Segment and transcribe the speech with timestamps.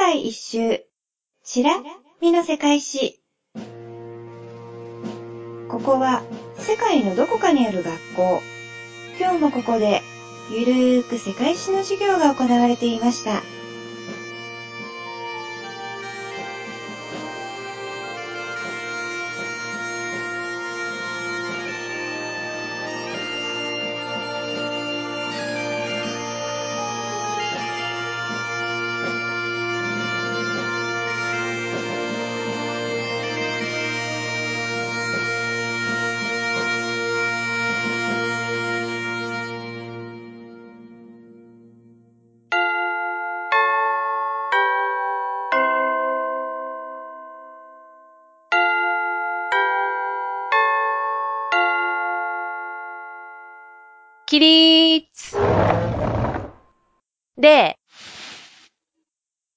[0.00, 0.80] 界一周。
[1.44, 1.72] しら
[2.22, 3.20] みの世界史。
[5.68, 6.22] ここは
[6.56, 8.40] 世界のどこかにある学校。
[9.20, 10.00] 今日もここで
[10.50, 13.42] ゆるーく世界史の授業が行われていました。
[54.40, 55.36] 起立
[57.36, 57.76] で、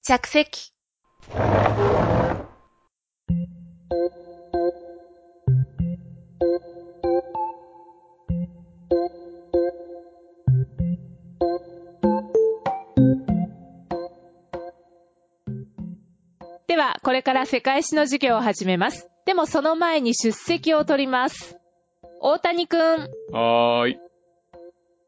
[0.04, 0.74] 着席。
[16.68, 19.08] では、これから世界史の授業を始めます。
[19.26, 21.58] でもその前に出席を取ります。
[22.20, 22.80] 大谷くん、
[23.32, 24.03] はーい。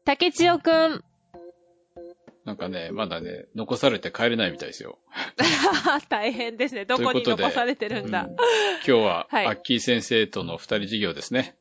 [0.06, 1.04] 竹千代くん、
[2.44, 4.98] なんかね、まだね、残されて帰れないみたいですよ。
[6.08, 6.84] 大変ですね。
[6.84, 8.22] どこに残されてるんだ。
[8.22, 8.38] うん今
[8.84, 11.56] 日は、 はいアッキー先生との二人授業ですね。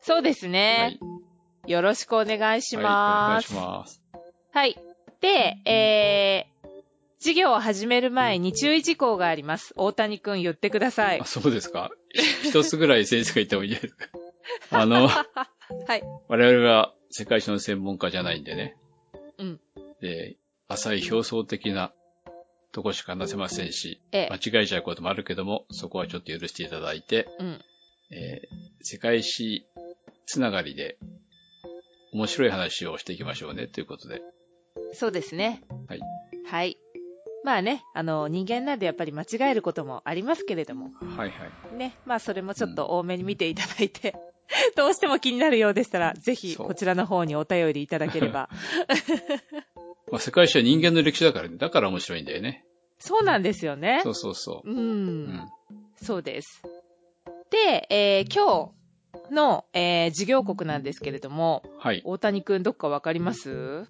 [0.00, 0.98] そうですはね
[1.66, 1.70] い。。
[1.70, 4.00] よろしくお願いしはい、お願いします。
[4.14, 4.20] ます。
[4.52, 4.76] はい。
[5.20, 6.68] で、えー、
[7.20, 9.72] 授業を始める前に注意事項があります。
[9.76, 11.24] 大谷くん言ってくださいあ、。
[11.24, 11.90] そうですか？
[12.42, 14.08] ひ一つぐらい先生が言ってもいいですか？
[14.70, 15.22] あの、は
[15.96, 16.02] い。
[16.28, 18.76] 我々は世界史の専門家じゃないんでね。
[19.38, 19.60] うん。
[20.02, 20.36] で、
[20.68, 21.90] 浅い表層的な
[22.72, 27.64] とこしか話せませんし、ええ間違えちゃうこともあるけども、そこはちょっと許していただいて、うん。
[28.10, 29.66] えー世界史
[30.26, 30.98] つながりで
[32.12, 34.20] 面白い話をしていきましょうねということで。
[34.92, 35.62] そうですね。
[35.88, 36.00] はい。
[36.44, 36.76] はい。
[37.44, 41.76] まあね、あの、人間なんでやっぱり間違えることもありますけれども、はいはい。
[41.76, 44.14] ね、まあそれもちょっと多めに見ていただいて、
[44.76, 48.48] どうしても気になるようでしたら、ぜひこちらの方にお便りいただければ。
[50.10, 51.56] まあ、世界史は人間の歴史だからね。
[51.56, 52.64] だから面白いんだよね。
[52.98, 54.00] そうなんですよね。
[54.04, 54.70] そうそうそう。
[54.70, 54.78] うん。
[54.78, 55.48] うん。
[56.00, 56.62] そうです。
[57.50, 58.72] で、えー今
[59.28, 62.02] 日の、えー授業国なんですけれども、はい。
[62.04, 63.86] 大谷くんどっかわかります？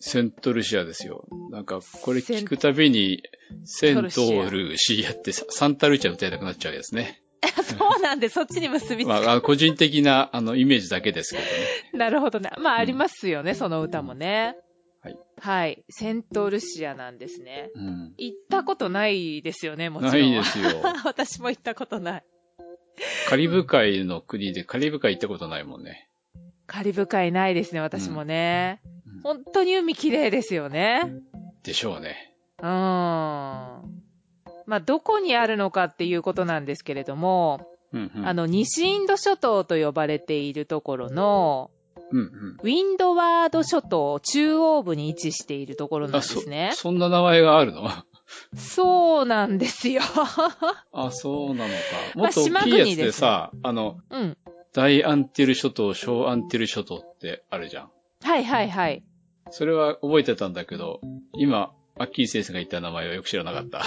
[0.00, 1.26] セントルシアですよ。
[1.50, 3.22] なんか、これ聞くたびに、
[3.64, 7.22] セントルシアってササンタルチア歌いたくなっちゃうやつね。
[7.62, 9.10] そうなんで、そっちに結びつく。
[9.10, 11.48] まあ、個人的な、あの、イメージだけですけどね。
[11.92, 12.50] なるほどね。
[12.58, 14.56] まあ、うんありますよね、その歌もね。
[15.02, 15.18] はい。
[15.38, 15.84] はい。
[15.88, 17.70] セントルシアなんですね。
[17.74, 18.14] うん。
[18.16, 20.12] 行ったことないですよね、もちろん。
[20.12, 20.82] ないですよ。
[21.04, 22.24] 私も行ったことない。
[23.28, 26.08] カリブ海の国でカリブ海行ったことないもんね。
[26.66, 28.80] カリブ海ないですね、私もね。
[28.84, 31.02] うん本当に海綺麗ですよね。
[31.64, 32.36] でしょうね。
[32.60, 33.95] うーん。
[34.66, 37.60] まあ、どこにあるのかっていうことなんですけれども、
[37.92, 38.26] うんうん。
[38.26, 41.70] あの、西インド諸島と呼ばれているところの、
[42.10, 42.56] うんうん。
[42.62, 46.70] ウィンドワード諸島中央部に位置しているところなんあ、そですね、。
[46.74, 47.88] そんな名前があるの？
[48.56, 50.02] そうなんですよ。
[50.92, 51.74] あ、そうなのか。
[52.14, 54.36] まあもっと大きいやつでさ、あの、うん。
[54.72, 57.90] 大アンティル諸島、小アンティル諸島ってあるじゃん。
[58.22, 59.04] はいはいはい。
[59.50, 61.00] それは覚えてたんだけど、
[61.34, 63.84] 今、アッキー先生が言った名前はよく知らなかった。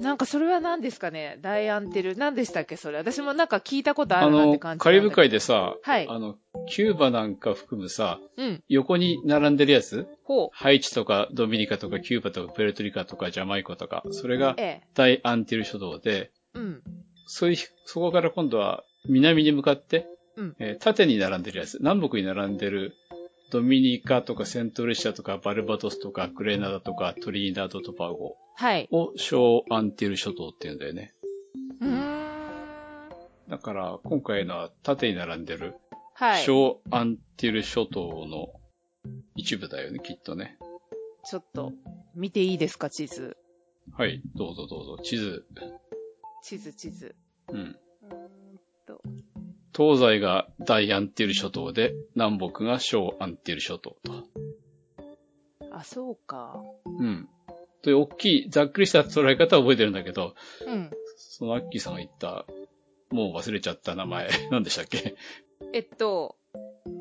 [0.00, 1.38] なんかそれは何ですかね？
[1.42, 2.16] 大アンテル。
[2.16, 2.98] 何でしたっけそれ？
[2.98, 5.38] 私もなんか聞いたことあるなって、感じカリブ海で。
[5.38, 6.36] でさ、はいあの、
[6.68, 8.62] キューバなんか含むさ、うん。
[8.68, 10.06] 横に並んでるやつ？
[10.24, 10.48] ほう。
[10.52, 14.86] ハイチとかドミニカとかキューバとかプエルトリカとかジャマイカとか、それがええ。
[14.94, 16.82] 大アンティル諸島で、うん。
[17.26, 20.06] そういう、そこから今度は南に向かって、
[20.36, 22.94] うんえー縦に並んでるやつ、南北に並んでる
[23.50, 28.88] ドミニカとかセントルシアとかバルバドスとかグレナダとかトリニダード・トバゴはい。
[28.90, 31.14] を小アンティル諸島って言うんだよね。
[31.80, 32.28] うーん。
[33.48, 35.74] だから今回のは縦に並んでる
[36.14, 36.42] はい。
[36.42, 38.48] 小アンティル諸島の
[39.36, 40.58] 一部だよね、きっとね。
[41.24, 41.72] ちょっと、
[42.14, 43.36] 見ていいですか地図。
[43.92, 44.98] はい、どうぞどうぞ。
[45.02, 45.44] 地図。
[46.42, 47.14] 地図地図。
[47.52, 47.78] うん。
[49.78, 54.24] 東西が大アンティル諸島で、南北が小アンティル諸島と。
[55.72, 56.60] あ、そうか。
[56.84, 57.28] うん。
[57.82, 60.34] という大きい、ざっくりした捉え方は覚えてるんだけど、
[60.66, 60.90] うん。
[61.16, 62.44] そのアッキーさんが言った、
[63.10, 65.14] もう忘れちゃった名前、 何でしたっけ？
[65.72, 66.36] えっと、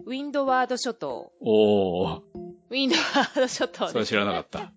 [0.06, 1.32] ウィンドワード諸島。
[1.42, 2.22] おー、
[2.70, 4.06] ウィンドワード諸島それ。
[4.06, 4.72] 知らなかった。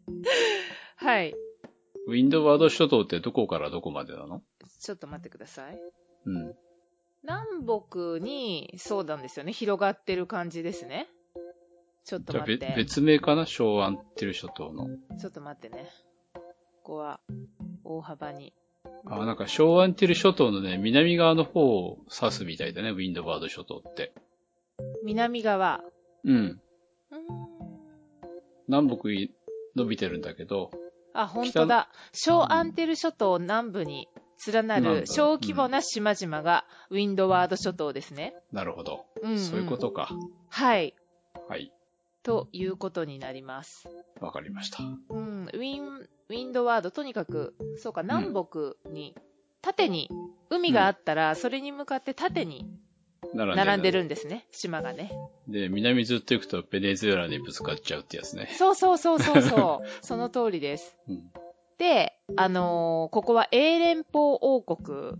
[0.96, 1.32] はい。
[1.32, 4.43] ウウィンドワード諸島ってどこからどこまでなの？
[4.81, 5.79] ちょっと待ってください。
[6.25, 6.55] うん。
[7.22, 9.52] 南北に、そうなんですよね。
[9.52, 11.08] 広がってる感じですね。
[12.05, 12.75] ちょっと待って。
[12.76, 13.46] 別名かな？
[13.46, 14.87] 昭安ってる諸島の。
[15.19, 15.90] ちょっと待ってね。
[16.32, 16.40] こ
[16.82, 17.20] こは、
[17.84, 18.55] 大幅に。
[19.06, 24.14] あ、なんか昭安ってる諸島のね、南側の方を指すみたいだね、ウィンドワード諸島って。
[25.05, 25.82] 南側。
[26.25, 26.34] うん。
[26.34, 26.61] ん
[28.69, 29.31] 南北に
[29.76, 30.70] 伸びてるんだけど、
[31.12, 31.90] あ、本当だ。
[32.12, 34.08] 小アンテル諸島南部に
[34.47, 38.35] 連なる小規模な島々がウィンドワード諸島ですね。
[38.53, 39.07] なるほど。
[39.23, 40.11] うん、そういうことか。
[40.49, 40.95] はい。
[41.49, 41.73] はい。
[42.23, 43.89] ということになります。
[44.21, 44.83] わかりました。
[44.83, 49.17] うん、ウィン、ウィンドワード、とにかく、そうか、南北に、
[49.63, 50.11] 縦に、
[50.51, 52.69] 海があったら、それに向かって縦に
[53.35, 55.13] 並並んでるんですね、島がね。
[55.49, 58.49] で、南ずっと行くとベネズエラにぶつかっちゃうってやつね。
[58.59, 59.89] そうそうそうそうそう。
[60.03, 60.97] その通りです。
[61.09, 61.31] うん。
[61.81, 65.17] で、あのーここは英連邦王国。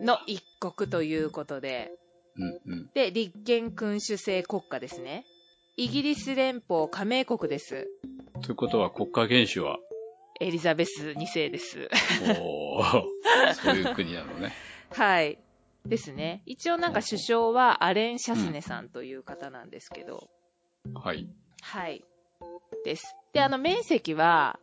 [0.00, 1.92] の一国ということで、
[2.36, 2.90] うんうん。
[2.94, 5.26] で、立憲君主制国家ですね。
[5.76, 7.86] イギリス連邦加盟国です。
[8.40, 9.76] ということは国家元首は、
[10.40, 11.90] エリザベス2世です。
[12.40, 13.04] おー、
[13.62, 14.52] そういう国なのね。
[14.90, 15.38] はい。
[15.84, 16.42] ですね。
[16.46, 20.30] 一応なんか首相はアレン・シャスネさんという方なんですけど、
[20.94, 21.28] はい。
[21.60, 22.02] はい。
[22.86, 23.14] です。
[23.34, 24.58] で、あの面積は、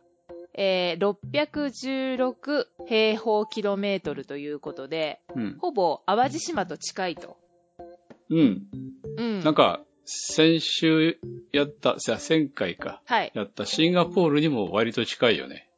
[0.56, 5.56] えー、616平方キロメートルということで、うん。
[5.58, 7.36] ほぼ淡路島と近いと。
[8.30, 8.62] うん。
[9.16, 9.44] うん。
[9.44, 11.18] なんか、先週
[11.52, 13.32] やった、じゃあ前回か、はい。
[13.34, 15.68] やったシンガポールにも割と近いよね。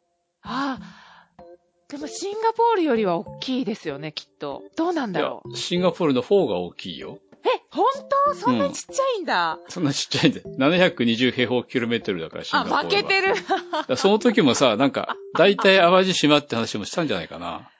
[0.43, 1.43] ああ、
[1.89, 4.63] でもシンガポールよりは大きいですよね、きっと。
[4.77, 5.49] どうなんだろう。
[5.51, 7.19] いや、シンガポールの方が大きいよ。
[7.77, 7.87] え、本
[8.27, 8.35] 当？
[8.35, 9.59] そんなちっちゃいんだ。
[9.69, 10.43] そんなちっちゃいんで。
[10.43, 13.03] 720平方キロメートルだから、シンあ、ガポールは。
[13.03, 13.21] 負けて
[13.89, 13.97] る。
[13.97, 17.71] その時もさ、なんか、大体淡路島って話もしたんじゃないかな。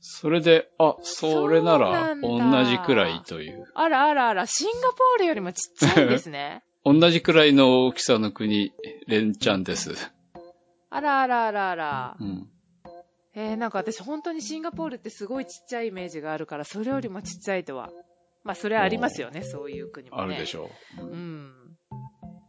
[0.00, 3.66] それで、あ、それなら同じくらいという。
[3.74, 6.62] あらあらあら、シンガポールよりもちっちゃいんですね。
[6.84, 8.72] 同じくらいの大きさの国、
[9.06, 10.10] 連チャンです。
[10.88, 12.16] あらあらあらあら。
[12.18, 12.48] うん。
[13.34, 17.90] えー、なんか私本当にシンガポールってすごいちっちゃいイメージがあるから、それよりもちっちゃいとは。
[18.44, 20.22] まあ、それはありますよね、そういう国もね。
[20.22, 21.02] あるでしょう。
[21.02, 21.76] ううんん。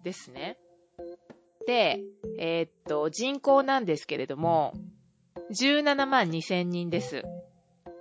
[0.04, 0.58] ですね。
[1.68, 2.00] で、
[2.40, 4.74] えーっと、人口なんですけれども、
[5.52, 7.24] 17万2千人です。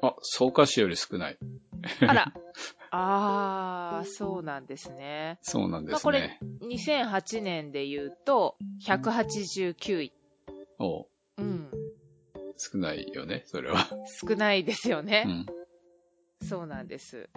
[0.02, 1.38] あ、草加市より少ない。
[2.06, 2.32] あら。
[2.92, 5.38] あー、そうなんですね。
[5.42, 10.12] そうなんでまあこれすね。、2008年で言うと、189位。
[10.78, 11.06] おう
[11.38, 11.70] うん。
[12.56, 13.88] 少ないよね、それは。
[14.28, 15.24] 少ないですよね。
[15.26, 15.28] う
[16.44, 16.48] ん。
[16.48, 17.28] そうなんです。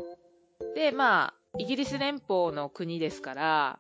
[0.76, 3.80] で、まあ、イギリス連邦の国ですから、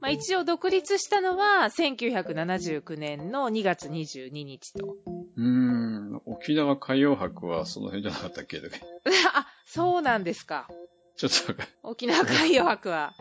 [0.00, 4.96] まあ一応独立したのは1979年の2月22日と。
[5.36, 6.20] うーん。
[6.26, 8.60] 沖縄海洋博はその辺じゃなかったっけ？
[9.34, 10.68] あ、そうなんですか。
[11.16, 13.14] ちょっと沖縄海洋博は。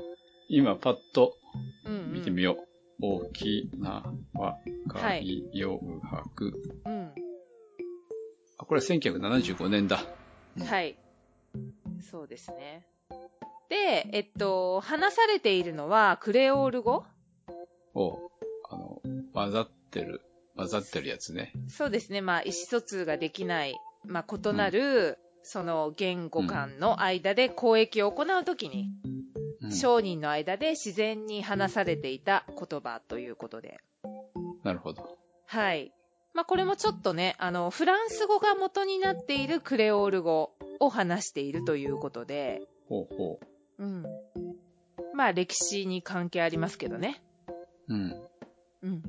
[0.49, 1.37] 今パッと
[1.85, 2.13] うん、うん。
[2.13, 2.57] 見てみよ
[3.01, 3.05] う。
[3.25, 4.03] 沖縄
[4.87, 6.53] 海洋博。
[6.85, 7.13] うん。
[8.57, 10.05] あ、これは1975年だ。
[10.57, 10.97] うんはい。
[12.11, 12.85] そうですね。
[13.69, 17.04] で、えっと、話されているのはクレオール語？
[17.95, 18.30] おう
[18.69, 19.01] あの、
[19.33, 20.21] 混ざってる、
[20.56, 21.54] 混ざってるやつね。
[21.68, 22.21] そうですね。
[22.21, 29.13] まあ、意思疎通ができない、まあ、異なる、その言語間の間で交易を行うときに、うん
[29.72, 33.79] 商人の間で自然に話されていた言葉ということで。
[34.62, 35.17] なるほど。
[35.46, 35.93] はい。
[36.34, 40.51] まあ、これもちょっとね、あの、フランス語が元になっているクレオール語
[40.82, 43.39] を話しているということで、ほうほ
[43.79, 44.05] うん。
[45.13, 47.21] まあ、歴史に関係ありますけどね。
[47.87, 47.93] う。
[47.93, 48.13] うん。
[48.81, 49.03] うん。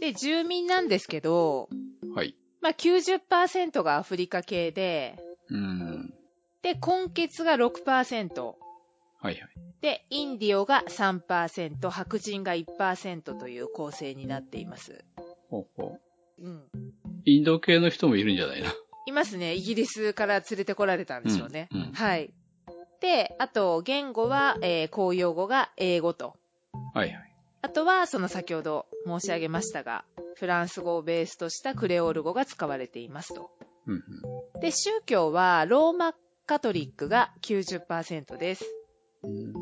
[0.00, 1.68] で、住民なんですけど、
[2.14, 2.34] はい。
[2.60, 6.14] まあ、90%がアフリカ系で、うん。
[6.62, 8.54] で、根血が6%、
[9.22, 9.38] はいはい。
[9.80, 15.04] で、インディオが3%、白人が1%という構成になっています。
[15.48, 15.96] ほうほ
[16.38, 16.42] う。
[16.42, 16.68] うん。
[17.24, 18.72] インド系の人もいるんじゃないな。
[19.06, 19.54] いますね。
[19.54, 21.68] イギリスから連れてこられたんでしょうね。
[21.72, 22.32] うんうんはい。
[23.00, 26.36] で、あと、言語は、えー公用語が英語と。
[26.94, 27.34] はいはい。
[27.62, 30.04] あとは、その先ほど申し上げましたが、
[30.36, 33.50] フランス語をベースとしたクレオール語が使われていますと。
[33.86, 34.02] うん
[34.60, 36.14] で、宗教は、ローマ
[36.46, 38.64] カトリックが90%です。
[39.22, 39.52] うん。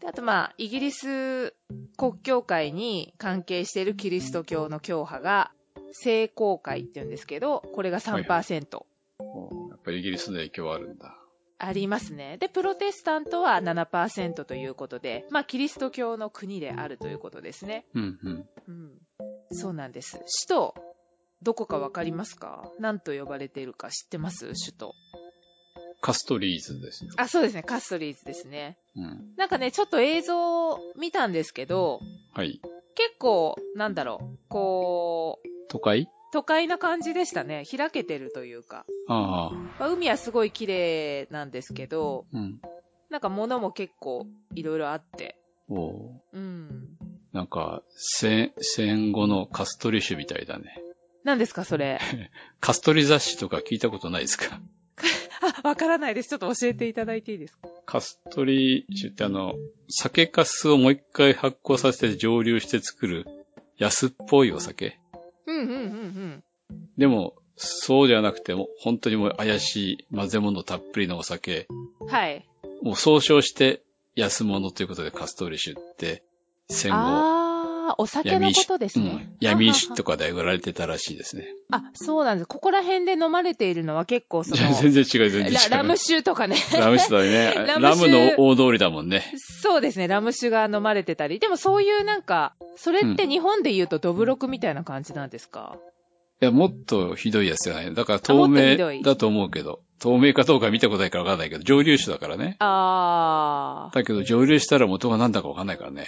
[0.00, 1.54] であと、まあ、イギリス
[1.98, 5.52] 国教会に関係しているキリスト教の教派が、
[5.92, 8.86] 聖公会って言うんですけど、これが3%。
[9.18, 11.15] おやっぱりイギリスの影響はあるんだ。
[11.58, 12.36] ありますね。
[12.38, 17.86] で、プロテスタントは7%ということで、まあ、キリスト教の国であるということですね。
[17.94, 18.48] うんうん。
[18.68, 18.98] うん。
[19.52, 20.18] そうなんです。
[20.18, 20.74] 首都、
[21.42, 22.70] どこかわかりますか？
[22.78, 24.48] 何と呼ばれているか知ってます？
[24.48, 24.94] 首都。
[26.00, 27.10] カストリーズですよ。
[27.16, 27.62] あ、そうですね。
[27.62, 28.78] カストリーズですね。
[28.94, 29.34] うん。
[29.36, 32.00] なんかね、ちょっと映像見たんですけど、
[32.34, 32.60] はい。
[32.94, 36.08] 結構、なんだろう、こう、都会？
[36.32, 37.64] 都会な感じでしたね。
[37.70, 38.84] 開けてるというか。
[39.08, 39.54] ああ。
[39.78, 42.60] まあ、海はすごい綺麗なんですけど、うん。
[43.10, 45.36] なんか物も結構いろいろあって。
[45.68, 46.88] おううん。
[47.32, 50.82] なんか、戦、戦後のカストリ種みたいだね。
[51.24, 51.98] 何ですか、それ？
[52.60, 54.60] カストリ雑誌とか聞いたことないですか？
[55.62, 56.28] あ、わからないです。
[56.30, 57.68] ちょっと教えていただいていいですか？
[57.84, 59.54] カストリ種ってあの、
[59.88, 63.26] 酒粕をもう一回発酵させて蒸留して作る
[63.76, 64.98] 安っぽいお酒。
[65.60, 66.88] うんうんうんうん。
[66.98, 71.66] でも、そうじゃなくても、本当にもう怪しい混ぜ物たっぷりのお酒。
[72.08, 72.46] はい。
[72.82, 73.82] もう総称して
[74.14, 76.22] 安物ということでカストリ種って、
[76.68, 77.35] 戦後、
[77.88, 79.10] あー、お酒のことですね。
[79.10, 81.46] うん、闇石とかで売られてたらしいですね。
[81.70, 82.46] あ、そうなんです。
[82.46, 85.70] ここら辺で飲まれているのは結構その、全然違う、全然違う。
[85.70, 86.56] ラ ラム酒とかね。
[86.72, 87.54] ラム酒だね。
[87.54, 89.32] ララムの大通りだもんね。
[89.62, 90.08] そうですね。
[90.08, 91.38] ラム酒が飲まれてたり。
[91.38, 95.95] でもそういうなんか、それって日本で言うとドブロクみたいな感じなんですか、い
[96.40, 97.94] や、もっとひどいやつじゃない。
[97.94, 102.56] だから透明だと思うけど、透明かどうか見たことないからわかんないけど、蒸留酒だからね。
[102.58, 106.06] あー、だけど蒸留したら元が何だかわかんないからね。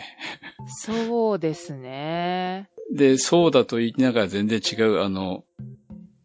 [0.68, 2.68] そうですね。
[2.94, 5.44] で、そうだと言いながら全然違う、あの、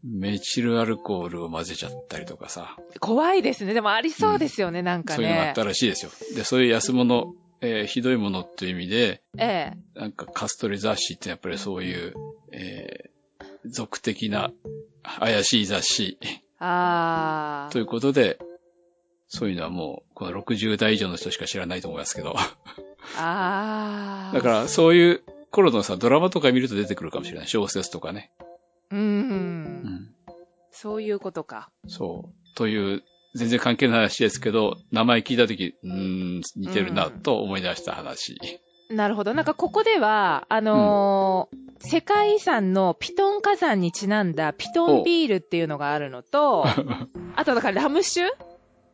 [0.04, 3.74] メチルアルコールを混ぜちゃったりとかさ、怖いですね。
[3.74, 5.56] でもありそうですよね、なんかねそういうのがあっ。
[5.56, 6.12] たらしいですよ。
[6.36, 10.00] で、そういう安物、えーひどいものっていう意味で、ええ。
[10.00, 12.14] なんかカストリ雑誌ってやっぱりそういう、
[12.52, 13.03] えー、
[13.66, 14.52] 俗的な
[15.20, 16.18] 怪しい雑誌
[16.60, 17.74] あー。
[17.74, 18.40] ということで、
[19.28, 22.36] そういうのはもう、この60代以上の人しか知らないと思いますけど。
[23.18, 24.36] あー。
[24.36, 27.48] だから、そういう頃のさ、ドラマとか見ると出てくるかもしれない。
[27.48, 28.32] 小説とかね。
[28.92, 28.96] う。
[28.96, 30.16] うんん。
[30.72, 31.70] そういうことか。
[31.88, 32.56] そう。
[32.56, 33.04] という、
[33.36, 38.40] 全然関係ない話ですけど、名前聞いたとき、うーん、似てるなと思い出した話。
[38.90, 39.34] なるほど。
[39.34, 46.66] なんかここでは、あのー世界遺産のピトン火山にちなんだピトンビールっていうのがあるのと、
[47.36, 48.32] あとだからラム酒？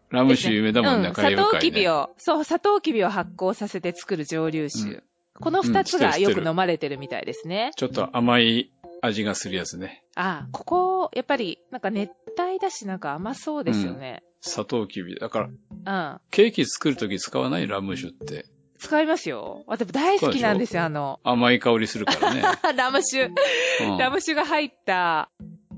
[0.09, 1.71] ラム酒有名だもんね、うん、カリサトウブ海ね。
[1.71, 4.89] キビを、そう、サトウキビを発酵させて作る蒸留酒。
[4.89, 5.03] うん
[5.41, 7.71] この二つがよく飲まれてるみたいですね。
[7.77, 10.03] ちょっと甘い味がするやつね。
[10.15, 14.21] あ、ここ、やっぱり、なんか熱帯だし、なんか甘そうですよね。
[14.41, 15.15] 砂糖きび。
[15.15, 15.47] だか
[15.85, 16.19] ら、うん。
[16.29, 18.47] ケーキ作るとき使わないラム酒って。
[18.79, 19.63] 使いますよ。
[19.67, 22.41] 私大好きなんですよ、あの、甘い香りするからね。
[22.75, 23.25] ラム酒。
[23.25, 25.29] うんラム酒が入った、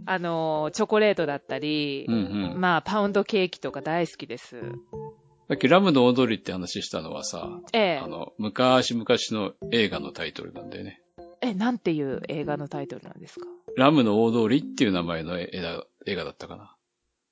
[0.06, 2.62] あの、チョコレートだったりう、んうん。
[2.62, 4.60] まあ、パウンドケーキとか大好きです。
[5.48, 8.08] さっきラムの踊りって話したのはさ、ええあ。
[8.08, 11.02] の、昔々の映画のタイトルなんだよね。
[11.42, 13.48] え、なんていう映画のタイトルなんですか？
[13.76, 16.76] ラムの大通りっていう名前の映画だったかな。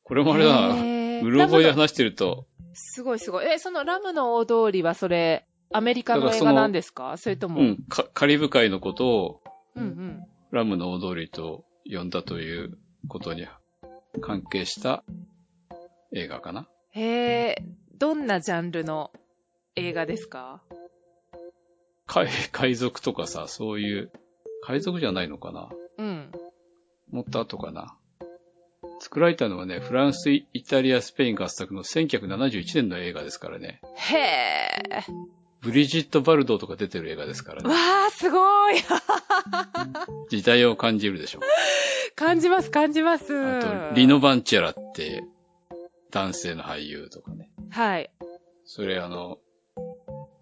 [0.04, 0.76] これもあれだな。
[1.22, 3.46] うろ覚えで話してると、すごいすごい。
[3.46, 7.18] え、そのラムの大通りはそれ、アメリカの映画なんですか？
[7.18, 9.42] それとも、うん、かカリブ海のことを
[9.76, 10.26] うんうん。
[10.52, 13.48] ラムの大通りと呼んだということに
[14.20, 15.04] 関係した
[16.12, 16.68] 映画かな。
[16.92, 17.64] へえ、
[18.00, 19.12] どんなジャンルの
[19.76, 20.64] 映画ですか？
[22.08, 24.12] 海海賊とかさ、そういう、
[24.64, 25.70] 海賊じゃないのかな？
[26.00, 26.32] うん。
[27.12, 27.96] もっと後かな。
[29.00, 33.82] 作られたのはね、フランス、イタリア、スペイン合作の1971年の映画ですからね。
[33.96, 34.82] へえ。
[35.62, 37.76] ブリジット・バルドーとか出てる映画ですからわね。
[38.10, 38.76] ー、すごい
[40.30, 41.42] 時代を感じるでしょ。
[42.16, 43.38] 感じます、感じます。
[43.38, 45.24] あと、リノ・バンチェラって
[46.12, 47.50] 男性の俳優とかね。
[47.70, 48.12] はい。
[48.66, 49.40] それあの、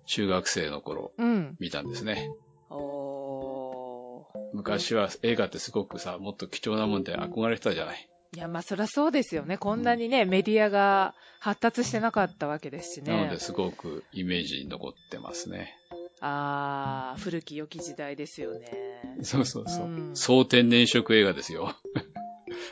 [0.06, 1.56] 中学生の頃うん。
[1.60, 2.30] 見たんですね。
[2.70, 4.26] おー。
[4.54, 8.10] 昔は映画ってすごくさ、もっと貴重なもんで憧れてたじゃない。
[8.38, 9.58] いや、まあ、そりゃそうですよね。
[9.58, 13.12] こんなにね、メディアが発達してなかったわけですしね。
[13.12, 15.74] なのですごくイメージに残ってますね。
[16.22, 18.68] あー、古き良き時代ですよね。
[19.24, 19.86] そうそうそう。
[19.86, 21.74] うん総天然色映画ですよ。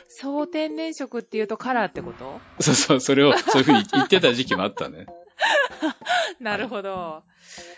[0.06, 2.40] 総天然色っていうとカラーってこと？
[2.60, 5.06] そうそう、それをそういうふうに言ってた時期もあったね。
[6.38, 7.24] なるほど。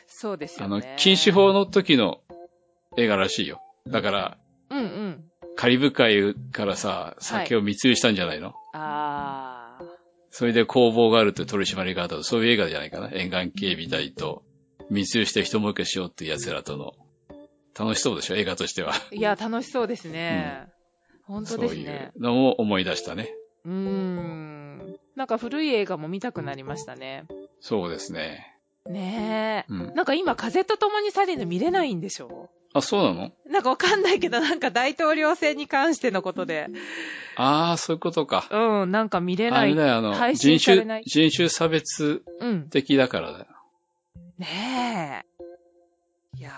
[0.07, 0.91] そうですあよね。
[0.91, 2.21] の、禁止法の時の
[2.99, 3.63] 映画らしいよ。
[3.87, 5.28] だから、うんうん。
[5.61, 9.85] カリブ海からさ、酒を密輸したんじゃないの、あー。
[10.31, 13.11] それで工房があるって取り締まりがあったと、そういう映画じゃないかな。
[13.13, 14.45] 沿岸警備隊と
[14.89, 16.93] 密輸して人儲けしようっていう奴らとの。
[17.77, 18.93] 楽しそうでしょ、映画としては。
[19.11, 20.69] いや、楽しそうですね。
[21.25, 22.23] 本当ですそういねう。
[22.23, 23.29] のも思い出したね。
[23.65, 24.97] うーん。
[25.17, 27.25] なんか古い映画も見たくなりましたね。
[27.59, 28.55] そうですね。
[28.87, 29.73] ねえ。
[29.73, 29.95] うん。
[29.97, 32.49] なんか今、風と共に去りぬ見れないんでしょ？
[32.75, 33.33] あ、そうなの？
[33.47, 36.69] なんかわかんないけど、なんか大統領選に関してのことで。
[37.37, 38.47] ああ、そういうことか。
[38.51, 39.73] うん、なんか見れない。
[39.73, 42.69] あれだよ、あの、配人種人種差別うん。
[42.69, 43.47] 的だからだよ。
[44.39, 46.37] ねえ。
[46.39, 46.51] いや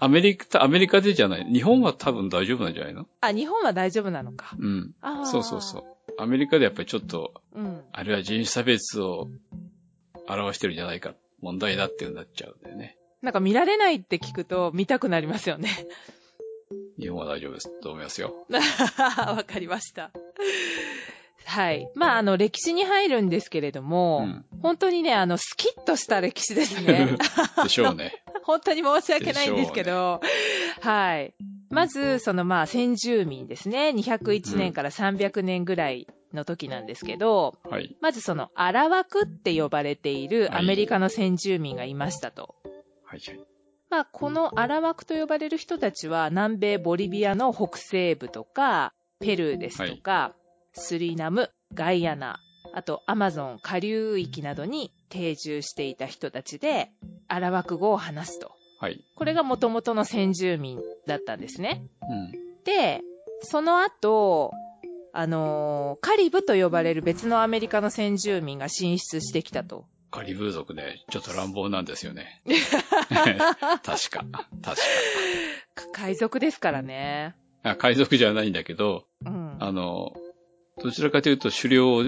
[0.00, 0.04] ー。
[0.04, 1.44] アメリカ、アメリカでじゃない？
[1.50, 3.06] 日本は多分大丈夫なんじゃないの？
[3.22, 4.54] あ、日本は大丈夫なのか。
[4.58, 4.92] うん。
[5.00, 5.84] あーそうそうそう。
[6.18, 7.80] アメリカでやっぱりちょっと、うん。
[7.92, 9.28] あれは人種差別を
[10.28, 12.98] 表してるんじゃないか、問題だっていうなっちゃうんだよね。
[13.26, 15.68] なんか見られないって聞くと見たくなりますよね。
[16.96, 18.46] 日本は大丈夫ですと思いますよ。
[19.18, 20.12] わかりました。
[21.44, 21.90] はい。
[21.96, 27.16] まあ、あの、歴史に入るんですけれども、うん本当にね、あの、スキッとした歴史ですね。
[27.64, 28.22] でしょうね。
[28.44, 30.20] 本当に申し訳ないんですけど、
[30.80, 31.34] はい。
[31.70, 33.88] まず、そのまあ、先住民ですね。
[33.88, 37.96] 201年から300年ぐらいの時なんですけど、はい。
[38.00, 42.54] まずその、アラワクって呼ばれているアメリカの先住民がいましたと。
[42.62, 42.75] はい
[43.06, 43.20] はい。
[43.88, 50.34] まあ、このアラワクと呼ばれる人たちは、南米ボリビアの北西部とか、ペルーですとか、
[50.72, 52.38] スリナム、ガイアナ、
[52.74, 56.90] あとアマゾン下流域などに定住していた人たちで、
[57.28, 58.52] アラワク語を話すと。
[58.80, 59.02] はい。
[59.14, 61.86] これが元々の先住民だったんですね。
[62.10, 62.32] うん。
[62.64, 63.00] で、
[63.42, 64.52] その後、
[65.12, 69.86] あのーカリブと呼ばれる別のアメリカの先住民が進出してきたと。
[70.10, 72.42] カリブー族ね、ちょっと乱暴なんですよね。
[73.12, 73.80] 確か。
[73.82, 74.24] 確か。
[74.62, 74.76] か
[75.92, 77.34] 海賊ですからね。
[77.62, 79.56] あ海賊じゃないんだけど、うん。
[79.60, 80.14] あの、
[80.82, 82.04] どちらかというと狩猟を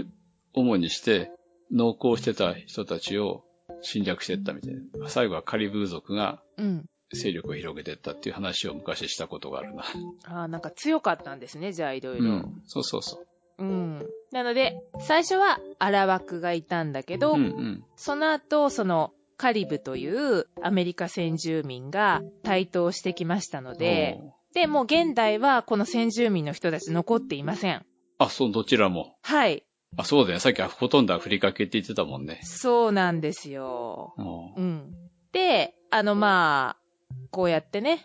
[0.54, 1.30] 主にして、
[1.72, 3.44] 農耕してた人たちを
[3.82, 5.08] 侵略していったみたいな。
[5.08, 6.86] 最後はカリブー族がうん。
[7.10, 9.82] 勢力を広げていったっていう話を昔したことがあるな。
[10.24, 12.32] ああ、なんか強かったんですね、じゃあいろいうろ。
[12.36, 12.62] ん。
[12.66, 13.26] そうそうそう。
[13.58, 14.10] うん。
[14.32, 17.84] なので、最初はアラワクがいたんだけど、うんうん。
[17.96, 24.20] その後、そのカリブというアメリカ先住民が台頭してきましたので、
[24.54, 27.84] で、もう現代はこの先住民の人たち残っていません。
[28.18, 29.16] あ、そう、どちらも。
[29.22, 29.64] はい。
[29.96, 30.40] あ、そうだよ。
[30.40, 32.40] さっきはほとんどアフリカ系って言ってたもんね。
[32.42, 34.14] そうなんですよ。
[34.56, 34.92] うん。
[35.33, 38.02] で、あのまあ、こうやってね、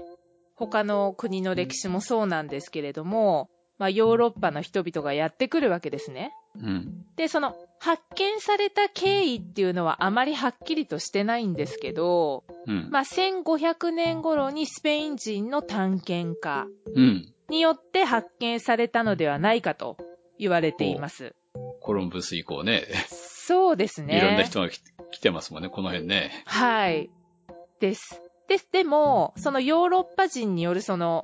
[0.56, 6.32] 他の国の歴史もそうなんですけれども、まあヨーロッパの人々がやってくるわけですね。
[6.56, 7.06] うん。
[7.16, 12.90] で、その発見された経緯っていうのはあまりはっきりとしてないんですけど、うん。
[12.92, 17.34] まあ1500年頃にスペイン人の探検家うん。
[17.50, 19.98] によって発見されたのではないかと
[20.40, 21.36] 言われています。
[21.82, 24.18] コロンブス以降ね、そうですね。
[24.18, 24.80] いろんな人が来
[25.12, 26.44] 来てますもんね、この辺ね。
[26.46, 27.10] はい。
[27.80, 28.22] です。
[28.48, 28.68] です。
[28.72, 31.24] でも、そのヨーロッパ人によるその、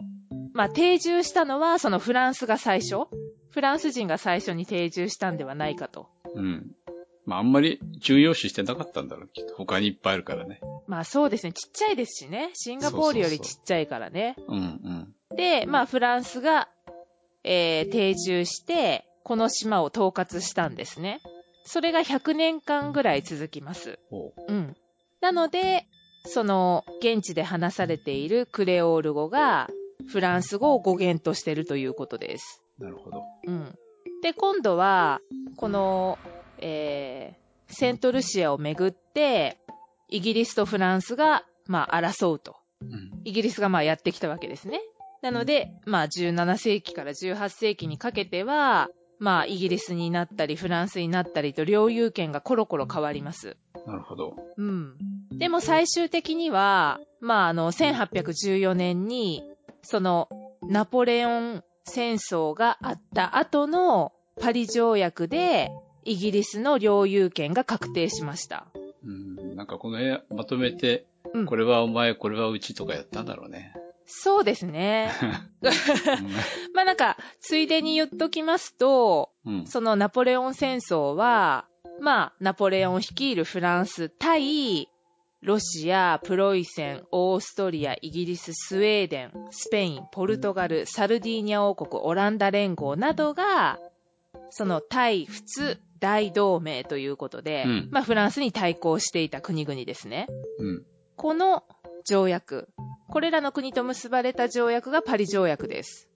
[0.54, 3.08] まあ、定住したのは、そのフランスが最初？
[3.50, 6.10] フランス人が最初に定住したんではないかと。
[6.36, 6.72] うん。
[7.26, 9.56] まあ、あんまり重要視してなかったんだろう、きっと。
[9.56, 10.62] 他にいっぱいあるからね。
[10.88, 11.54] まあそうですね。
[11.54, 12.50] ちっちゃいですしね。
[12.54, 14.36] シンガポールよりちっちゃいからね。
[14.48, 14.58] うん
[15.30, 15.36] うん。
[15.36, 16.68] で、まあフランスが、
[17.44, 21.22] えー、定住して、この島を統括したんですね。
[21.64, 24.00] それが100年間ぐらい続きます。
[24.48, 24.76] うん。
[25.22, 25.86] なので、
[26.26, 29.70] その、現地で話されているクレオール語が、
[30.12, 32.62] フランス語を語源としてるということです。
[32.80, 33.24] なるほど。
[33.46, 33.76] うん。
[34.22, 35.20] で、今度は、
[35.56, 36.18] この、
[36.58, 39.60] えー、セントルシアをめぐって、
[40.10, 42.58] イギリスとフランスが、まあ、争うと。
[42.82, 43.12] うん。
[43.24, 44.82] イギリスがまあやってきたわけですね。
[45.22, 53.58] なので、まあ17世紀から18世紀にかけては、まあイギリスになったりフランスになったりと領有権がコロコロ変わります。
[53.86, 54.36] なるほど。
[54.58, 54.96] うん。
[55.38, 59.44] でも最終的には、まああの1814年に、
[59.82, 60.30] その
[60.62, 65.72] ナポレオン戦争があった後のパリ条約で
[66.04, 68.68] イギリスの領有権が確定しました。
[69.04, 69.56] うん。
[69.56, 73.74] なんかこの辺まとめて、うんこれはお前、これはうちとかやったんだろうね。
[74.06, 75.12] そうですね。
[76.74, 79.68] まあなんか、ついでに言っときますと、うん。
[79.68, 81.66] そのナポレオン戦争は、
[82.02, 84.89] まあ、ナポレオン率いるフランス対、
[85.42, 93.80] ロシア、プロイセン、オーストリア、イギリス、スウェーデン、スペイン、ポルトガル、サルディーニャ王国、オランダ連合などが、
[94.50, 100.28] その対仏大同盟ということで、うんまあフランスに対抗していた国々ですね。
[100.58, 100.86] うん。
[101.16, 101.64] この
[102.06, 102.68] 条約、
[103.10, 106.10] これらの国と結ばれた条約がパリ条約です。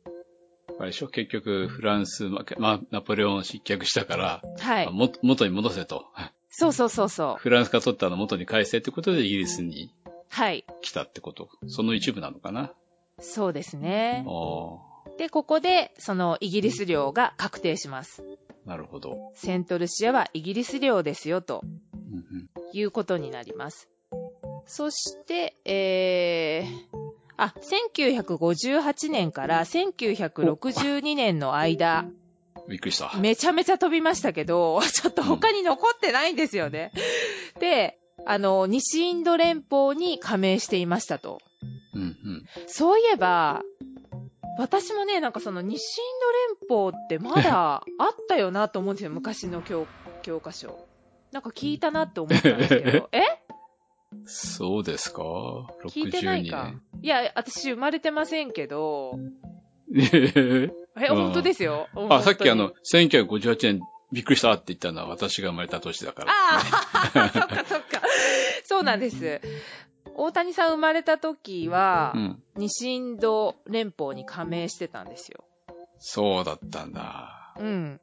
[0.79, 1.07] あれでしょ？
[1.07, 4.91] 結局、フランスまあ、ナポレオン失脚したから、はい。
[4.91, 6.07] も元に戻せと。
[6.55, 7.35] そうそうそうそう。
[7.41, 9.91] フランスが取ったの元に返せってことでイギリスに
[10.29, 10.65] はい。
[10.81, 11.49] 来たってこと？
[11.67, 12.71] その一部なのかな？
[13.19, 14.23] そうですね。
[14.27, 18.23] あで、ここで、そのイギリス領が確定します。
[18.65, 19.31] あ、なるほど。
[19.35, 21.69] セントルシアはイギリス領ですよ、とうん
[22.15, 23.89] うんいうことになります。
[24.65, 26.97] そして、えー、
[27.37, 32.05] あ、1958年から1962年の間、
[32.69, 33.11] びっくりした。
[33.17, 36.91] めちゃめちゃ飛びましたけど、 ちょっと他に残ってないんですよね。
[37.59, 41.39] で、あの、西インド連邦に加盟していましたと。
[41.93, 42.45] うんうん。
[42.67, 43.61] そういえば、
[44.57, 46.03] 私もね、なんかその西イン
[46.67, 49.87] ド連邦ってまだ あったよなと思うんですよ、昔の教
[50.21, 50.87] 教科書。
[51.31, 53.09] なんか聞いたなって思ったんですけど。
[53.13, 53.23] え？
[54.25, 55.23] そうですか？
[55.87, 56.71] 聞いてないか
[57.01, 57.03] 62。
[57.03, 59.17] いや、私生まれてませんけど。
[60.95, 61.05] 年。
[61.05, 61.87] え、うん本当ですよ。
[62.09, 66.31] あ、さっきあの本、1958年びっくりしたって言ったのは私が生まれた年だから。
[66.31, 66.59] あ
[67.13, 68.01] あ、そっかそっか。
[68.63, 69.41] そうなんです。
[70.15, 72.43] 大谷さん生まれた時はう、ん。
[72.55, 75.43] 西インド連邦に加盟してたんですよ。
[75.97, 77.55] そうだったんだ。
[77.59, 77.99] うん。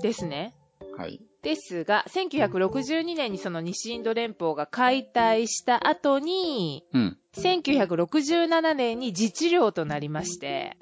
[0.00, 0.54] ですね。
[0.96, 1.20] はい。
[1.42, 7.18] ですが、1962年にその西インド連邦が解体した後に、うん。
[7.36, 10.76] 1967年に自治領となりまして、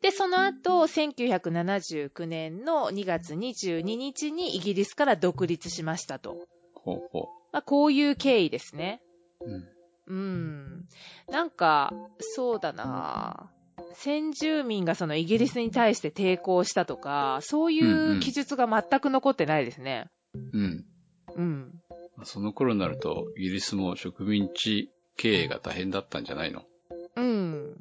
[0.00, 6.36] で、その後、1979年の2月22日にイギリスから独立しましたと。
[6.74, 9.02] ほうほまあ、こういう経緯ですね。
[9.40, 9.50] う。
[9.50, 9.68] うん。
[10.06, 10.88] うん。
[11.30, 13.50] なんか、そうだな
[13.94, 20.06] 先住民がそのイギリスに対して抵抗したとか、そういんううん記述が全く残ってないですね。
[20.52, 20.84] うん。
[21.36, 21.82] うん。
[22.24, 26.62] その頃になると、イギリスも植民地経営が大変だったんじゃないの？
[27.16, 27.76] うん。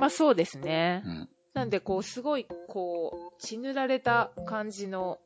[0.00, 1.08] まあそうですねう。
[1.08, 1.28] ん。
[1.54, 5.18] なんでこう、すごい、こう、血塗られた感じの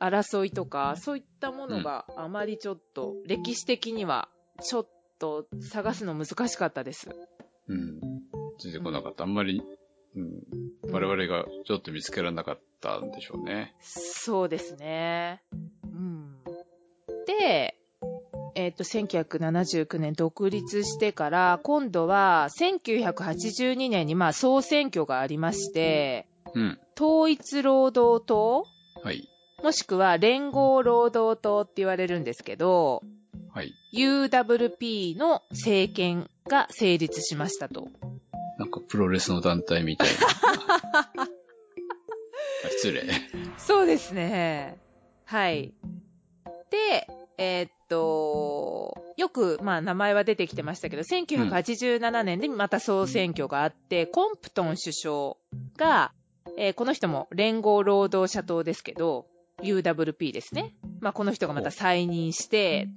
[0.00, 4.28] 争いとか、そういったものがあまりちょっと、歴史的には、
[4.60, 7.08] ちょっと探すの難しかったです。
[7.68, 8.00] うん。
[8.58, 9.24] 出てこなかった。
[9.24, 9.62] あんまり、
[10.16, 10.42] うん。
[10.92, 13.74] 我々がちょっと見つけられなかったんでしょうね。
[13.80, 15.42] そうですね。
[15.84, 16.42] うん。
[17.26, 17.75] で、
[18.56, 26.78] えっ、と、1979年独立してから、今度は1982年にまあ総選挙がありまして、うん。
[26.98, 28.64] 統一労働党
[29.02, 29.28] はい。
[29.62, 33.02] もしくは連合労働党って言われるんですけど、
[33.52, 33.74] はい。
[33.94, 37.88] UWP の政権が成立しましたと。
[38.58, 41.10] なんかプロレスの団体みたいな。
[41.22, 41.28] あ
[42.70, 43.04] 失礼。
[43.58, 44.78] そうですね。
[45.26, 45.74] はい。
[46.70, 55.36] で、えーっと、よく、まあ名前は出てきてましたけど、1987年でまた総選挙があって、コンプトン首相
[55.76, 56.12] が、
[56.58, 59.26] えーこの人も連合労働者党ですけど、
[59.62, 60.74] UWP ですね。
[61.00, 62.88] まあこの人がまた再任して、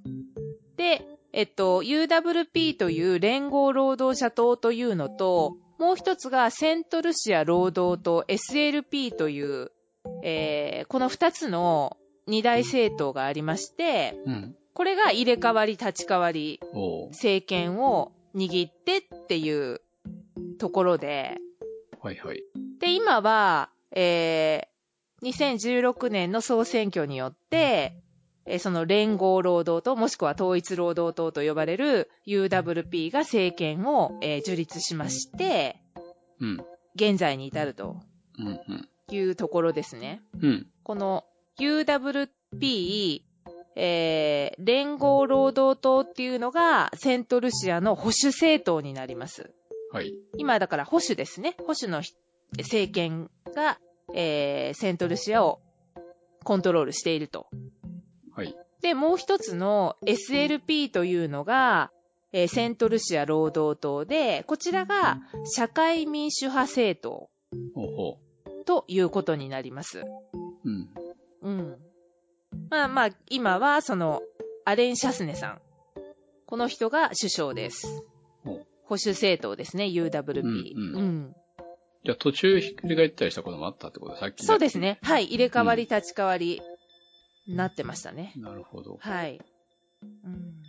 [0.76, 9.72] で、えっと、UWP という連合労働者党というのと、もう一つがセントルシア労働党 SLP という、
[10.24, 11.98] えーこの二つの
[12.28, 14.56] 二大政党がありまして、うん。
[14.74, 16.60] これが入れ替わり立ち替わり
[17.12, 19.82] 政権を握ってっていう
[20.60, 21.38] ところで、
[22.02, 22.44] はいはい。
[22.80, 24.70] で、今は、えー
[25.22, 27.94] 2016年の総選挙によって、
[28.46, 35.76] えーその連合労働党もしくは統一労働党と呼ばれる UWP が政権を、えー樹立しまして、
[36.40, 36.64] うん。
[36.96, 37.98] 現在に至ると
[38.38, 38.90] うんうん。
[39.12, 40.22] いうところですね。
[40.42, 40.68] うん。
[40.84, 41.26] この
[41.60, 43.22] UWP、
[43.82, 49.52] えー連合労働党っていうのがセントルシアの保守政党になります。
[49.94, 50.14] はい。
[50.38, 51.56] 今だから保守ですね。
[51.60, 52.14] 保守のひ
[52.58, 53.80] 政権が、
[54.14, 55.62] えーセントルシアを
[56.44, 57.48] コントロールしていると。
[58.36, 58.54] はい。
[58.82, 61.92] で、もう一つの SLP というのが、
[62.34, 67.30] えーセントルシア労働党で、こちらが社会民主派政党
[67.74, 68.18] ほうほ
[68.66, 70.00] ということになります。
[70.00, 70.04] う。
[70.66, 70.90] うん。
[71.42, 71.89] うん。
[72.70, 74.22] まあまあ、今はその、
[74.66, 75.62] アレン・シャスネさん。
[76.46, 78.04] この人が首相です。
[78.90, 80.42] 保守政党ですね、UWP。
[80.42, 81.36] うんうんうん
[82.06, 84.80] じゃあ途中ひっくり返ったりしたこともあったってことさっきそうです。
[84.80, 85.00] ね。
[85.02, 85.26] はい。
[85.26, 86.62] 入れ替わり立ち替わり、
[87.46, 88.32] なってましたね。
[88.38, 88.98] なるほど。
[89.02, 89.42] はい。
[90.02, 90.64] うん。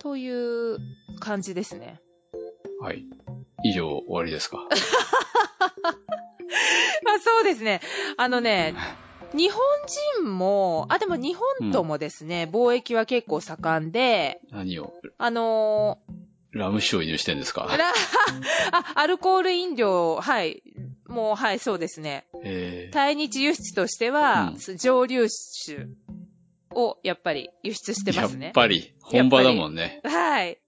[0.00, 0.78] という
[1.20, 2.00] 感じですね。
[2.80, 3.04] はい。
[3.64, 4.56] 以上終わりですか。
[7.04, 7.82] まあそうですね。
[8.16, 8.74] あのね、
[9.34, 9.60] 日本
[10.22, 14.92] 人も、あ、でも日本ともですね、貿易は結構盛んで、何を？
[15.18, 15.98] あの
[16.52, 17.66] ラム酒を輸入してんですか？
[18.72, 20.62] あ、アルコール飲料、はい。
[21.08, 22.26] もう、はい、そうですね。
[22.44, 25.88] えー、対日輸出としては、うん蒸留酒
[26.70, 28.54] をやっぱり輸出してますねやっ。
[28.54, 30.00] ぱり、本場だもんね。
[30.04, 30.58] はい。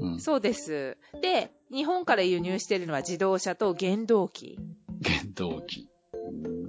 [0.00, 0.20] うん。
[0.20, 0.96] そうです。
[1.20, 4.58] で、日本から輸入しているのは自動車と原動機。
[5.02, 5.88] 原動機。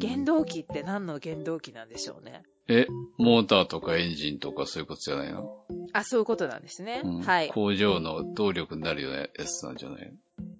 [0.07, 2.43] 原動機って何の原動機なんでしょうね。
[2.67, 2.87] え、
[3.17, 7.01] モーターとかエンジンとかそういうことじゃないの、あ、そういうことなんですね。
[7.03, 7.49] うんはい。
[7.49, 10.11] 工場の動力になるようなやつなんじゃない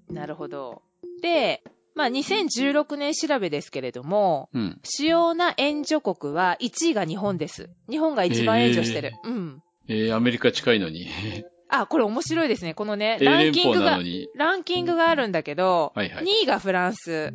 [0.10, 0.16] の？
[0.16, 0.82] なるほど。
[1.22, 1.64] で、
[1.96, 4.80] まあ、2016年調べですけれども、うん。
[4.84, 7.70] 主要な援助国は1位が日本です。
[7.90, 9.14] 日本が一番援助してる。
[9.24, 9.64] うん。
[9.88, 11.08] えー、アメリカ近いのに？
[11.70, 12.74] あ、これ面白いですね。
[12.74, 14.00] このね、低ラン連キングが。
[14.36, 17.34] ランキングがあるんだけど、はいはい2位がフランス、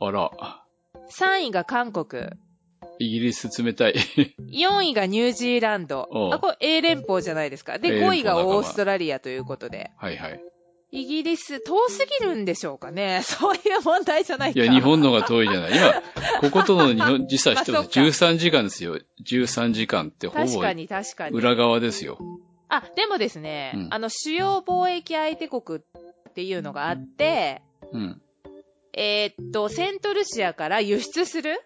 [0.00, 0.30] あら、
[1.10, 2.30] 3位が韓国、
[2.98, 3.94] イギリス冷たい。
[3.94, 6.08] 4位がニュージーランド。
[6.32, 7.78] あ、これ A 連邦じゃないですか。
[7.78, 9.92] で、A 連邦5位がオーストラリアということで。
[9.96, 10.40] はいはい。
[10.90, 13.20] イギリス、遠すぎるんでしょうかね。
[13.24, 14.60] そういう問題じゃないか。
[14.60, 15.70] いや、日本のが遠いじゃない。
[15.76, 16.02] 今、
[16.40, 18.98] こことの日本時差してもま あそっか13時間ですよ。
[19.24, 21.36] 13時間ってほぼ確かに確かに。
[21.36, 22.18] 裏側ですよ。
[22.70, 28.22] あ、でもですね、うんあの、主要貿易相手国っていうのがあって、うん。
[29.00, 31.60] えーっと、セントルシアから輸出する？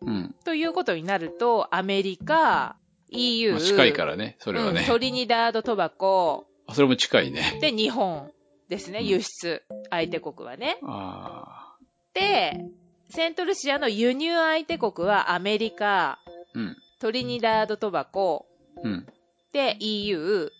[0.00, 0.34] うん。
[0.44, 2.76] ということになると、アメリカ、
[3.10, 4.86] EU、まあ、近いからね、それはねうん。
[4.86, 7.58] トリニダード・トバコ、あそれも近いね。
[7.60, 8.30] で、日本
[8.70, 10.78] ですね、うん輸出、相手国はね。
[10.82, 11.76] あ
[12.14, 12.64] で、
[13.10, 16.18] セントルシアの輸入相手国はアメリカ、あ。
[16.54, 16.76] うん。
[16.98, 18.46] トリニダード・トバコ、
[18.82, 19.06] うん。
[19.52, 20.50] で、EU、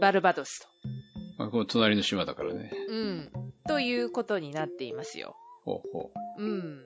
[0.00, 0.66] バルバドス
[1.36, 2.70] まあ、この隣の島だからね。
[2.70, 2.92] と。
[2.92, 3.30] うん。
[3.66, 5.36] ということになっていますよ。
[5.64, 6.82] ほうほうん。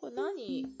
[0.00, 0.72] これ何、なん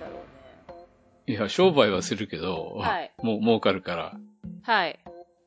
[0.00, 0.82] だろうね。
[1.28, 1.30] う。
[1.30, 4.16] いや、商売はするけど、はいもう儲かるから、
[4.62, 4.98] はい。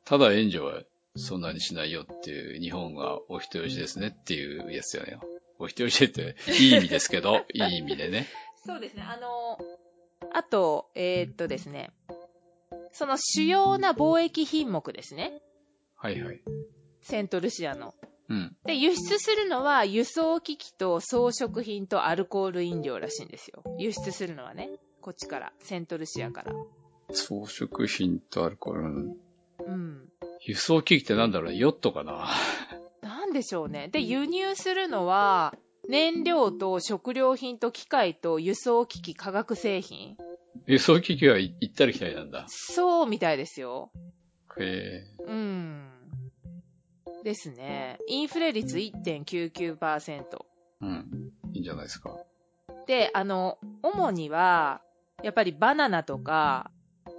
[0.06, 0.84] ただ援助は
[1.16, 5.28] そんなにしないよっていう、日本はお人よしですねっていうやつだよね。
[5.60, 8.28] お人よしって、いい意味ですけど、 いい意味でね。
[8.66, 9.04] そうですね。
[9.04, 9.58] あの、
[10.34, 11.92] あと、えーっとですね。
[12.92, 15.42] その主要な貿易品目ですね。
[15.96, 16.42] はいはい。
[17.06, 17.94] セントルシアの。
[18.30, 18.56] うん。
[18.66, 23.64] で、輸出するのは輸送機器と装飾品とアルコール飲料らしいんですよ。
[23.78, 24.72] 輸出するのはね。
[25.02, 25.54] こっちから。
[25.62, 26.52] セントルシアから。
[27.12, 28.82] 装飾品とアルコール。
[28.82, 29.18] うん
[29.68, 30.10] うん。
[30.42, 32.28] 輸送機器ってなんだろうねヨットかな
[33.02, 33.88] なんでしょうね。
[33.88, 35.54] で、輸入するのは、
[35.88, 40.18] 燃料と食料品と機械と輸送機器、化学製品。
[40.66, 42.46] 輸送機器は行ったり来たりなんだ。
[42.48, 43.92] そうみたいですよ。
[44.60, 45.95] へうん。
[47.26, 47.98] ですね。
[48.08, 50.22] インフレ率1.99%。
[50.22, 50.26] え。
[50.82, 51.32] うん。
[51.54, 52.16] いいんじゃないですか。
[52.86, 54.82] で、あの、主には、
[55.24, 56.70] やっぱりバナナとか、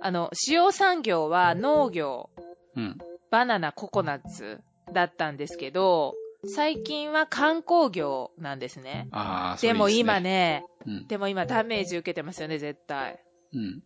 [0.00, 2.30] あの、主要産業は農業、
[2.76, 2.98] うん。
[3.32, 4.60] バナナ、ココナッツ
[4.92, 6.14] だったんですけど、
[6.44, 9.08] 最近は観光業なんですね。
[9.10, 10.20] ああ、でも今。
[10.20, 11.06] ね、うん。
[11.08, 13.18] でも今ダメージ受けてますよね、絶対。
[13.52, 13.82] うん。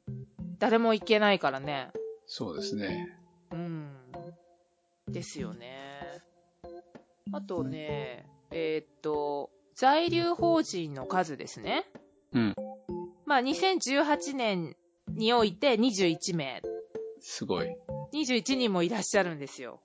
[0.59, 1.91] 誰も行けないからね。
[2.27, 3.17] そうですね。
[3.53, 4.00] うん。
[5.11, 6.01] ですよね。
[7.33, 11.87] あとね、えーっと、在留邦人の数ですね。
[12.33, 12.55] うん。
[13.27, 14.77] まあ、2018年
[15.09, 16.63] において21名。
[17.21, 17.69] すごい。
[18.15, 19.81] 21人もいらっしゃるんですよ。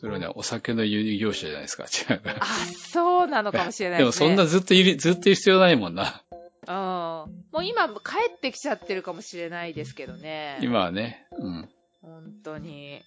[0.00, 1.84] それはね、お酒の輸入業者じゃないですか。
[1.84, 2.22] 違う。
[2.40, 2.44] あ、
[2.92, 4.28] そうなのかもしれないでもですね。
[4.28, 6.24] そんなずっといる、ずっといる必要ないもんな。
[6.66, 6.74] うん。
[7.52, 7.94] もう今帰
[8.34, 10.58] ってきちゃってるかもしれないですけどね。
[10.60, 11.26] 今はね。
[11.38, 11.68] うん。
[12.02, 13.02] 本当に。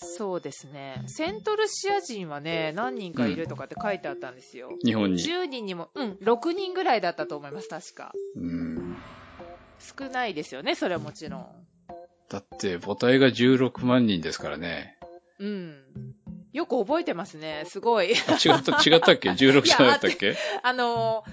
[0.00, 1.02] そうですね。
[1.06, 4.70] セントルシア人はね、何人かいるとかって書いてあったんですよ。
[4.84, 5.22] 日本に。
[5.22, 8.12] 10人にも、うん、6人ぐらいだったと思います、確か。
[8.36, 8.96] うん。
[9.80, 11.46] 少ないですよね、それはもちろん。
[12.28, 14.98] だって母体が16万人ですからね。
[15.40, 15.84] うん。
[16.52, 18.14] よく覚えてますね、すごい。
[18.28, 20.36] あ違った、違ったっけ ?16 じゃなかったっけ？
[20.62, 21.30] あのー、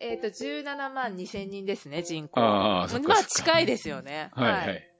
[0.00, 2.38] えっ、と、17万2千人ですね、人口。
[2.38, 4.30] ああまあ、近いですよね。
[4.32, 4.90] はいはい。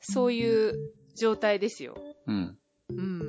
[0.00, 0.74] そういう
[1.16, 1.96] 状態ですよ。
[2.26, 2.58] うん。
[2.90, 3.20] うん。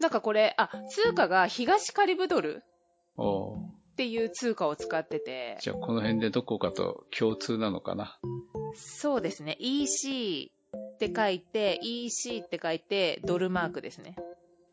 [0.00, 2.62] なんかこれ、あ、通貨が東カリブドル
[3.18, 8.18] っていう通貨を使ってて、じゃあこの辺でどこかと共通なのかな？
[8.74, 14.16] そうですね、EC って書いて、EC って書いて、ドルマークですね。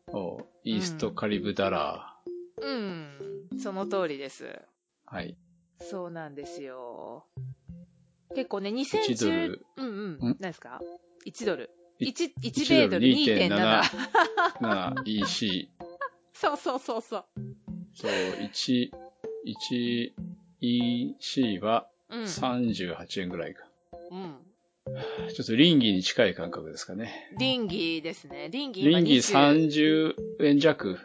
[0.08, 2.16] おーイーストカリブダラ
[2.60, 4.44] うん、その通りです。
[4.44, 4.60] ー。
[5.06, 5.36] はい。
[5.80, 7.26] そうなんですよ。
[8.34, 10.80] 結構ね、1ド2010ル、うんうんん、何ですか？
[11.26, 11.70] ?1 ドル。
[11.98, 13.82] い1、1米ドル2.7。
[14.60, 15.68] 7 EC。
[16.32, 17.24] そうそうそうそう。
[17.94, 18.90] そう、1、
[19.46, 20.12] 1
[20.60, 22.22] EC はうん。
[22.24, 23.64] 38円ぐらいか。
[24.10, 24.36] うん。
[25.34, 27.30] ちょっとリンギーに近い感覚ですかね。
[27.38, 28.48] リンギーですね。
[28.50, 30.98] リンギリンギー20 30円弱。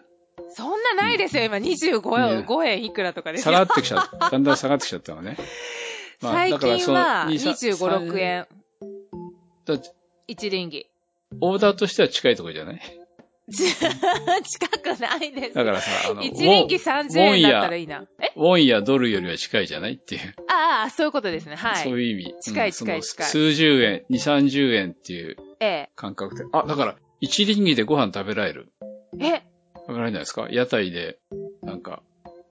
[0.51, 3.60] そんなないですよ、今25円、ね5円いくらとかです下よ。
[3.60, 4.29] がってきちゃった。
[4.32, 5.38] だんだん下がってきちゃったのね。
[6.21, 8.47] まあ最近は2 25、6円。
[9.65, 9.75] だ
[10.33, 10.85] って1リンギ。
[11.41, 12.81] オーダーとしては近いところじゃない？
[13.49, 15.53] 近くないです。
[15.55, 18.05] だからさ、あの、一人機30円だったらいいな。
[18.21, 18.31] え？
[18.35, 19.93] ウォンやドルよりは近いじゃない？
[19.93, 20.35] っていう。
[20.49, 21.55] ああ、そういうことですね。
[21.55, 21.83] はい。
[21.83, 22.35] そういう意味。
[22.41, 26.43] 近いうん近い近いその数十円、二、三十円っていうえ感覚で。
[26.51, 28.71] あ、だから、一輪機でご飯食べられる？
[29.19, 29.25] え？
[29.27, 29.41] え、
[29.87, 30.47] 食べられないですか？
[30.51, 31.17] 屋台で、
[31.63, 32.03] なんか、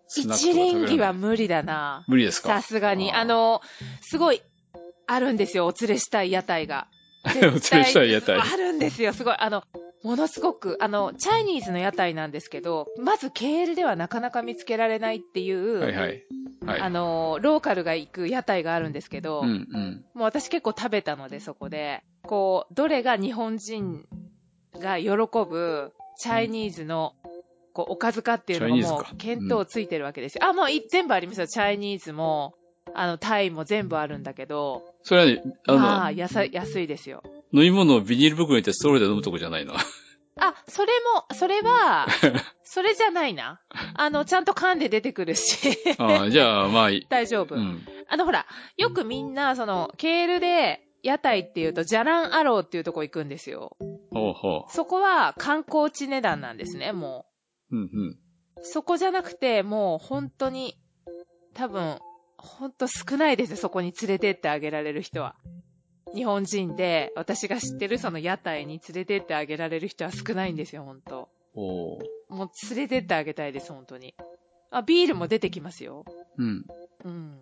[0.09, 2.05] 一輪機は無理だな。
[2.09, 2.49] 無理ですか？
[2.61, 3.13] さすがに。
[3.13, 3.61] あの、
[4.01, 4.43] すごい、
[5.07, 5.67] あるんですよ。
[5.67, 6.89] お連れしたい屋台が。
[8.53, 9.13] あるんですよ。
[9.13, 9.35] すごい。
[9.39, 9.63] あの、
[10.03, 16.25] ものすごく、あの、チャイニーズの屋台なんですけど、まず KL ではなかなか見つけられないっていう、はいはい。
[16.65, 16.81] はい。
[16.81, 20.05] あの、ローカルが行く屋台があるんですけど、うんうん。
[20.15, 22.03] もう私結構食べたので、そこで。
[22.23, 24.07] こう、どれが日本人
[24.75, 27.15] が喜ぶチャイニーズの、
[27.73, 30.45] こう、おかずかっていうのがもう、見当ついてるわけですよ。
[30.45, 31.47] あ、もうい全部ありますよ。
[31.47, 32.55] チャイニーズも、
[32.95, 37.23] あの、タイも全部あるんだけど、それはね、あの、まあ、安いですよ。
[37.51, 39.73] 飲み物をビニール袋に入れてストローで飲むとこじゃないの。
[39.75, 42.07] あ、それも、それは、
[42.63, 43.59] それじゃないな。
[43.95, 47.07] あの、ちゃんと噛んで出てくるし、ああ、じゃあ、まあいい。
[47.09, 47.55] 大丈夫。
[47.55, 47.87] うん。
[48.07, 48.45] あの、ほら、
[48.77, 53.79] よくみんな、その、ケールで、屋台っていうと、ジャランアローっていうとこ行くんですよ。
[54.11, 57.25] ほうほそこは観光地値段なんですね、も
[57.71, 57.77] う。
[57.77, 58.09] うんうん。
[58.11, 58.19] う。
[58.61, 60.77] そこじゃなくて、もう本当に、
[61.55, 61.99] 多分、
[62.39, 65.35] 本当少ないですよ、そこに連れてってあげられる人は。
[66.15, 74.15] 日本人で、私が知ってるその屋台に連れてってあげられる人は少ないんですよ、本当おーもう連れてってあげたいです、本当に。
[74.71, 76.05] あ、ビールも出てきますよ。
[76.37, 76.65] うん。
[77.05, 77.41] うん。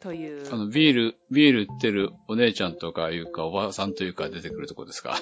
[0.00, 0.52] という。
[0.52, 5.16] あの、ビール、ビール売ってるお姉ちゃんとかいうか、おばさんというか出てくるとこですか？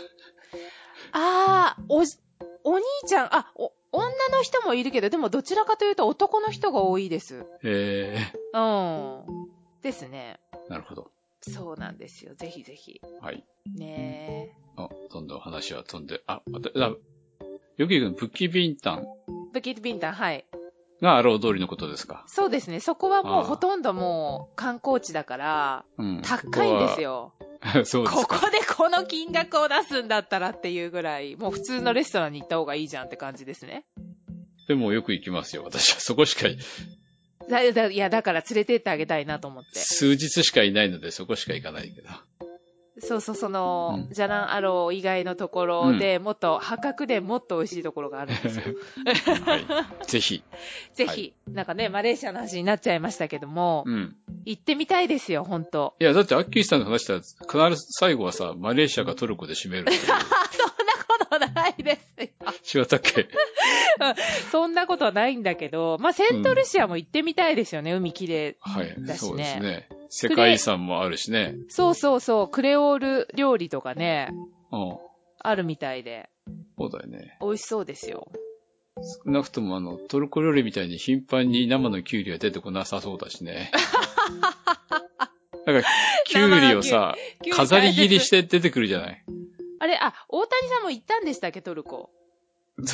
[1.13, 2.17] あー、おじ、
[2.65, 7.45] お兄ちゃん、あ、お、女の人もいるけど、でもどちらかというと男の人が多いです。
[7.63, 8.17] え
[8.55, 9.25] うん。
[9.83, 10.41] ですね。
[10.69, 11.11] ー、なるほど。
[11.43, 12.35] そうなんですよ。
[12.35, 13.01] ぜひぜひ。
[13.21, 13.45] はい。
[13.77, 16.89] ねあ、どんどん話は飛んで、あ、また、あ
[17.77, 19.53] よく言うブッキビンタンえ。
[19.53, 20.47] ブキットビンタン、はい。
[21.03, 22.25] がアロー通りのことですか。
[22.27, 22.81] そうですね。
[22.81, 26.23] そこはもうほとんどもう観光地だから、うん。
[26.23, 27.03] 高いんですよ。
[27.03, 27.35] よ。
[27.85, 28.27] そうですか。
[28.27, 33.85] ここでこの金額を出すんだったらっていうぐらい、もう普通のレストランに行った方がいいじゃんって感じですね。
[34.69, 36.01] でもよく行きますよ、私は。
[36.01, 36.49] そこしか、
[37.49, 39.79] だだいや、だから連れてってあげたいなと思って。
[39.81, 42.09] 数日しかいないのでそこしか行かないけど。
[42.99, 48.63] そうそう、その、うんジャランアロー以外のところで、もっと破格でもっと美味しいところがあるんですよ。
[49.45, 49.67] はい。
[50.07, 50.43] ぜひ。
[50.95, 54.17] ぜひ、なんかね、マレーシアの話になっちゃいましたけども、うん。
[54.45, 57.21] 行ってみたいですよ、本当いや、だってアッキーさんの話したら、
[57.71, 59.87] 必ず最後はさ、マレーシアかトルコで締める
[61.62, 62.81] ないですよ。
[62.81, 62.81] う。
[62.81, 63.29] 違ったっけ
[64.51, 68.55] そんなことはないんだけど、まあ、セントルシアも行ってみたいですよね、海きれい。
[68.61, 68.88] はい。
[68.88, 69.88] だしねそうですね。
[70.11, 71.55] 世界遺産もあるしね。
[71.68, 74.29] そうそうそう、クレオール料理とかね、
[74.70, 74.96] うん。
[75.38, 76.29] あるみたいで、
[76.79, 77.38] そうだよね。
[77.40, 78.31] 美味しそうですよ。
[79.25, 83.72] 少なくともあの、トルコ料理みたいに頻繁に生のキュウリは出てこなさそうだしね。
[85.64, 85.83] だから、
[86.27, 87.14] キュウリをさ、
[87.53, 89.25] 飾り切りして出てくるじゃない？
[89.83, 92.11] あれ、あ、大谷さんも行ったんでしたっけ、トルコ？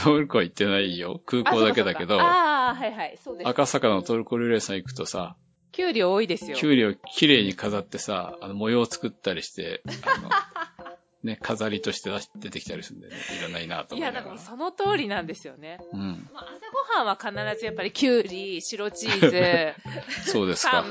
[0.02, 1.20] トルコは行ってないよ。
[1.26, 3.48] 空港だけだけど、ああ、はいはい、そうです。
[3.48, 5.36] 赤坂のトルコ料理屋さん行くとさ、
[5.72, 6.56] キュウリ多いですよ。
[6.56, 10.30] キュウリをきれいに飾ってさ、あの模様を作ったりして、あの、
[11.24, 14.26] ね、飾りとして出てきたりするんでね、いらないなと思いながら。
[14.26, 15.80] なんかもうその通りなんですよね。
[15.92, 16.28] うん。
[16.32, 19.74] まあ、朝ごはんは必ずやっぱりキュウリ、白チーズ、
[20.30, 20.84] そうですか。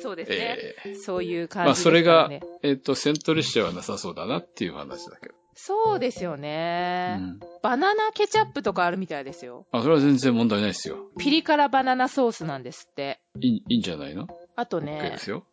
[0.00, 0.36] そうですね。
[0.38, 2.30] ええそういう感まあ、じそれが
[2.62, 5.34] えっ、と、セントルシアはなさそうだなっていう話だけど。
[5.60, 7.40] そうですようね、ん。
[7.62, 9.66] バナナケチャップとかあるみたいですよ。
[9.72, 11.10] あ、それは全然問題ないですよ。
[11.18, 13.20] ピリ辛バナナソースなんですって。
[13.40, 14.28] いいいいんじゃないの？
[14.56, 15.44] あとねで、すよ。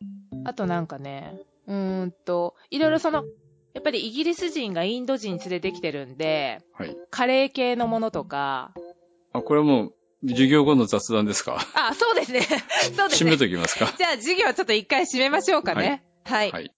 [0.46, 3.24] あとなんかね、うーんと、いろいろその、
[3.86, 6.98] ぱりイギリス人がインド人連れてきてるんで、はい。
[7.12, 8.74] カレー系のものとか、
[9.32, 9.94] あ、これはもう、
[10.28, 11.58] 授業後の雑談ですか？
[11.76, 12.42] あ、そうですね。
[12.98, 13.38] そうです締めね。
[13.38, 13.94] ときますか？
[13.98, 16.04] じゃあ授業ちょっと一回締めましょうかね。
[16.26, 16.52] はい。
[16.52, 16.72] はい。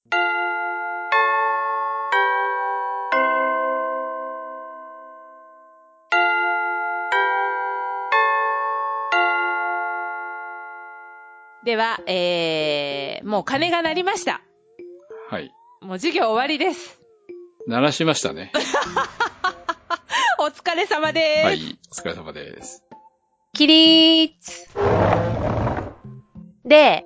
[11.63, 14.41] では、えー、もう鐘が鳴りました。
[15.29, 15.51] はい。
[15.81, 16.96] もう授業終わりです。
[17.67, 18.53] 鳴らしましたね。
[20.39, 21.45] お疲れ様です。
[21.45, 21.77] はい。
[21.91, 22.81] お疲れ様です。
[23.53, 24.67] 起立。
[26.63, 27.03] で、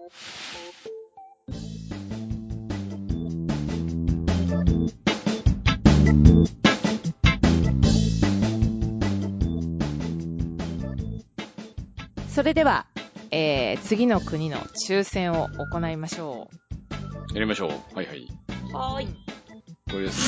[12.30, 12.86] それでは、
[13.32, 16.52] えー、次の国の抽選を行いましょ
[17.34, 17.70] やりましょう。
[17.96, 18.28] はいはい。
[18.72, 18.78] う。
[18.78, 19.31] はーい。
[19.92, 20.22] これです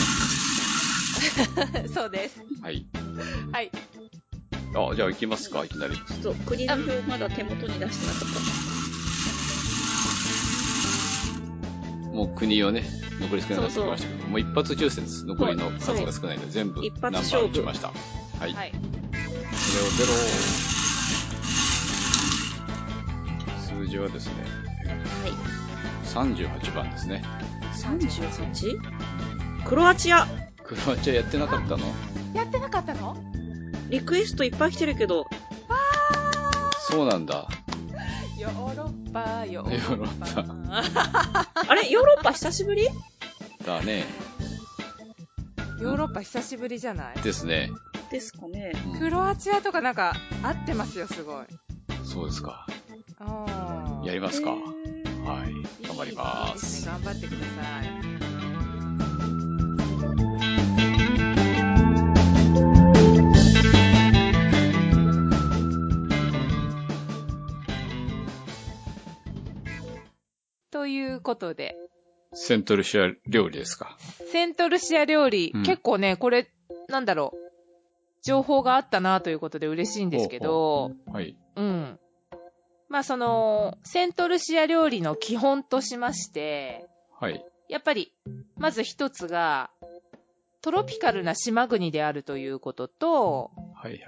[1.93, 2.37] そうです。
[2.37, 2.45] ね。
[2.61, 2.85] はい。
[3.51, 3.71] はい。
[4.75, 5.95] あ、じゃあ行きますか、いきなり。
[5.95, 8.33] ちょっと国の表まだ手元に出してなかっ
[12.13, 12.83] もう国をね、
[13.21, 15.25] 残り少なくなってきましたけど、もう一発抽選です。
[15.25, 17.87] 残りの数が少ないので、全部一ナンバ発勝負ー打ちました。
[18.39, 18.53] はい。
[18.53, 18.71] はい。
[19.65, 20.13] これをゼロ。
[23.59, 24.33] 数字はですね、
[24.85, 24.89] た。
[24.91, 24.97] は
[25.27, 26.37] い。
[26.37, 27.23] 38番ですね。
[27.73, 28.92] 38?
[29.65, 30.27] クロアチア
[30.63, 31.85] クロアチアやってなかったの？
[32.33, 33.15] やってなかったの？
[33.89, 35.25] リクエストいっぱい来てるけど、
[36.89, 37.47] そうなんだ。
[38.37, 40.33] ヨーロッパ、ヨーロッ
[41.53, 41.63] パ。
[41.67, 41.89] あれ？
[41.89, 42.87] ヨーロッパ久しぶり？
[43.65, 44.05] だね。
[45.79, 47.21] ヨーロッパ久しぶりじゃない？
[47.21, 47.69] ですね。
[48.11, 48.73] ですかね。
[48.93, 51.45] うんクロアチアとかなんか合ってますよ、すごい。
[52.05, 52.65] そうですか。
[54.03, 54.51] やりますか。
[54.51, 55.85] はい。
[55.87, 56.53] 頑張りま。
[56.57, 57.45] すね、頑張ってくださ
[58.09, 58.12] い。
[70.83, 71.77] ということで、
[72.33, 73.97] セントルシア料理ですか？
[74.33, 76.51] セントルシア料理、うん結構ね、これ、
[76.89, 77.37] なんだろう、
[78.21, 81.37] 情報があったなということで嬉しいんですけど、はい。
[81.55, 81.97] うん。
[82.89, 86.85] まあその、セントルシア料理の基本としまして、
[87.17, 87.41] はい。
[87.69, 88.11] やっぱり、
[88.57, 89.71] まず一つが、
[90.61, 94.01] トロピカルな島国であるということと、はいはい。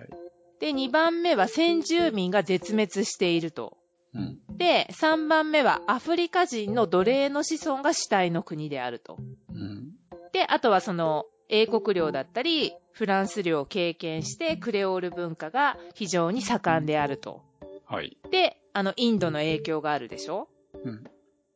[0.60, 3.78] で、2番目は先住民が絶滅していると。
[4.16, 4.58] うん。
[4.58, 9.18] で、3番目はアフリカ人の奴隷の子孫が主体の国であると。
[9.50, 9.92] うん。
[10.32, 17.44] で、あとはその、英国領だったり、フランス領を経験して、クレオール文化が非常に盛んであると。
[17.86, 18.18] はい。
[18.32, 20.48] で、あの、インドの影響があるでしょ？
[20.84, 21.04] うん。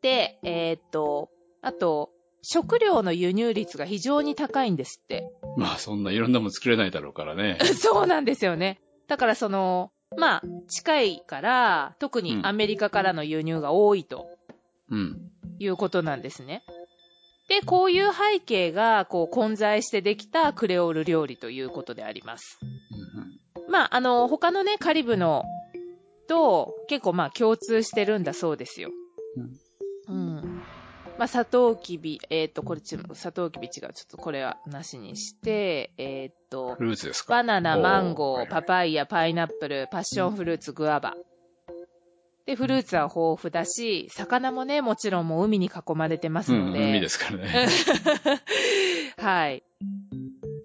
[0.02, 1.30] で、えーっと、
[1.62, 5.30] あと、食料の輸入率が非常に高いんですって。
[5.58, 7.58] まあそんないろんなもん作れないだろうからね。
[7.80, 8.80] そうなんですよね。
[9.08, 14.28] だからその、まあ、近いから、特にアメリカからの輸入が多いと
[14.90, 15.32] うん。
[15.60, 16.64] いうことなんですね。
[17.48, 22.60] で、こういう背景が、こう、混在してできたクレオール料理ということであります。
[22.62, 25.46] うんまあ、あの、他のね、カリブの
[26.30, 28.92] と結構まあ共通してるんだそうですよ。
[29.36, 29.50] うん。
[31.20, 33.72] まあ、サトウキビ、えっ、と、これち、サトウキビ違う。
[33.72, 37.34] ちょっとこれはなしにして、えっ、とフ、ルーツですか？
[37.34, 41.16] バナナ、マンゴー、パパイヤ、パイナップル、パッションフルーツ、グアバ。
[42.46, 46.90] で、フルーツは豊富だし、魚もね、もちろんもう海に囲まれてますうん、ので。
[46.90, 47.68] 海ですからね。
[49.20, 49.64] はい。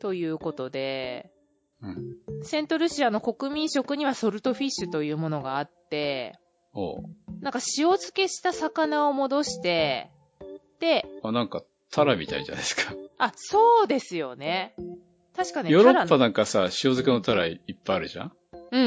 [0.01, 1.33] ということで、
[1.83, 2.45] うん。
[2.45, 6.39] セントルシアの国民食にはソルトフィッシュというものがあって、
[7.41, 10.14] なんか塩漬けした魚を戻して、で、
[11.23, 12.95] あ、なんか、タラみたいじゃないですか。
[13.19, 14.75] あ、そうですよね。
[15.37, 18.33] 確かね、ヨーロッパなんかさ、塩漬けのタラいっぱいあるじゃん？
[18.71, 18.87] うんう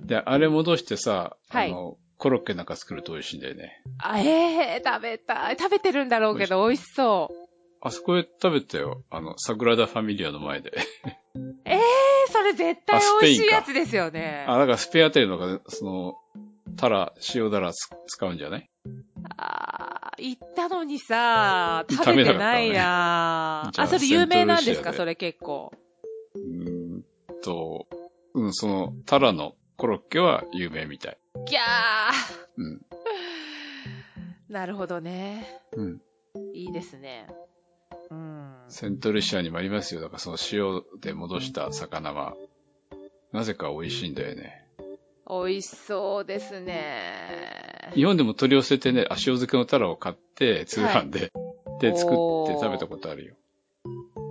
[0.00, 0.06] うん。
[0.06, 3.82] で、あれ戻してさ、はいあの、コロッケなんか作ると美味しいんだよね。
[3.98, 5.56] あ、ええ食べたい。
[5.58, 7.34] 食べてるんだろうけど、美味しそう。
[7.82, 9.02] あそこで食べたよ。
[9.10, 10.72] あの、サグラダ・ファミリアの前で。
[11.64, 11.80] ええ
[12.30, 14.44] それ絶対美味しいやつですよね。
[14.48, 16.14] あ、だからスペアあたりのが、その、
[16.76, 18.68] タラ、塩タラつ使うんじゃない？
[19.36, 25.72] あー行ったのにさ、食べてないなじゃああ、それ有名なんですかそれ結構。
[26.34, 27.04] うーん
[27.42, 27.86] と、
[28.34, 31.18] うん、その、タラのコロッケは有名みたい。
[31.46, 31.60] ギャ
[32.56, 32.80] うん。
[34.50, 35.46] ーなるほどね。
[35.72, 36.00] うん。
[36.54, 37.26] いいですね。
[38.10, 38.54] うん。
[38.68, 40.00] セントルシアにもありますよ。
[40.00, 42.34] だからその塩で戻した魚は、
[43.32, 44.59] なぜか美味しいんだよね。
[45.30, 47.92] 美味しそうですね。
[47.94, 51.30] 日本でも取り寄せてね、あ、塩漬けのタラを買って、通販で、
[51.80, 53.34] で、作って食べたことあるよ。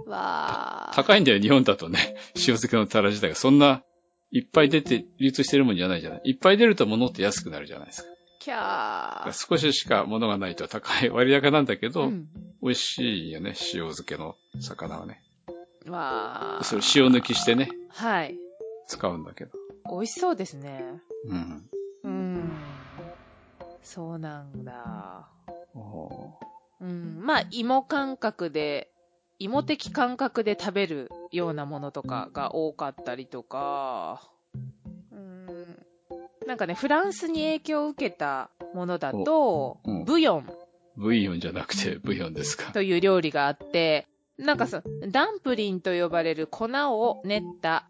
[0.06, 0.96] わー。
[0.96, 2.16] 高いんだよ、日本だとね。
[2.36, 3.36] 塩漬けのタラ自体が。
[3.36, 3.84] そんな、
[4.32, 6.22] いっぱい出て、流通してるもんじゃないじゃない。
[6.26, 8.10] いっぱい出ると物って安くなるじゃないですか。
[8.40, 9.32] キャー。
[9.34, 12.28] 少ししか物がないと高い割高なんだけど、うん
[12.62, 15.22] 美味しいよね、塩漬けの魚はね。
[15.88, 16.64] わー。
[16.64, 18.38] それ塩抜きしてね、はい。
[18.88, 19.52] 使うんだけど。
[19.90, 21.02] 美味しそうですね。
[21.26, 21.70] うん。
[22.04, 22.52] うん。
[23.82, 25.30] そうなんだ。
[25.74, 26.34] お
[26.82, 27.20] うん。
[27.22, 28.92] まあ、芋感覚で、
[29.40, 34.22] 芋的感覚で食べるようなものとかが多かったりとか、
[35.12, 35.86] うん。
[36.46, 40.50] なんかね、フランスに影響を受けたものだと、うんブヨン
[40.96, 42.74] ブイヨンじゃなくてブイヨンですか。
[42.74, 44.06] という料理があって、
[44.38, 47.89] なんかさ、ダンプリンと呼ばれる粉を練った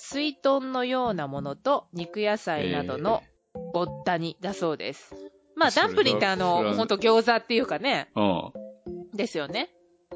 [0.00, 3.22] 水豚のようなものと肉野菜などの
[3.72, 5.14] ぼった煮だそうです。
[5.56, 8.52] まあ、ダンプリンってあの、ンほんと餃子っていうかね、うん。
[9.16, 9.70] ですよね。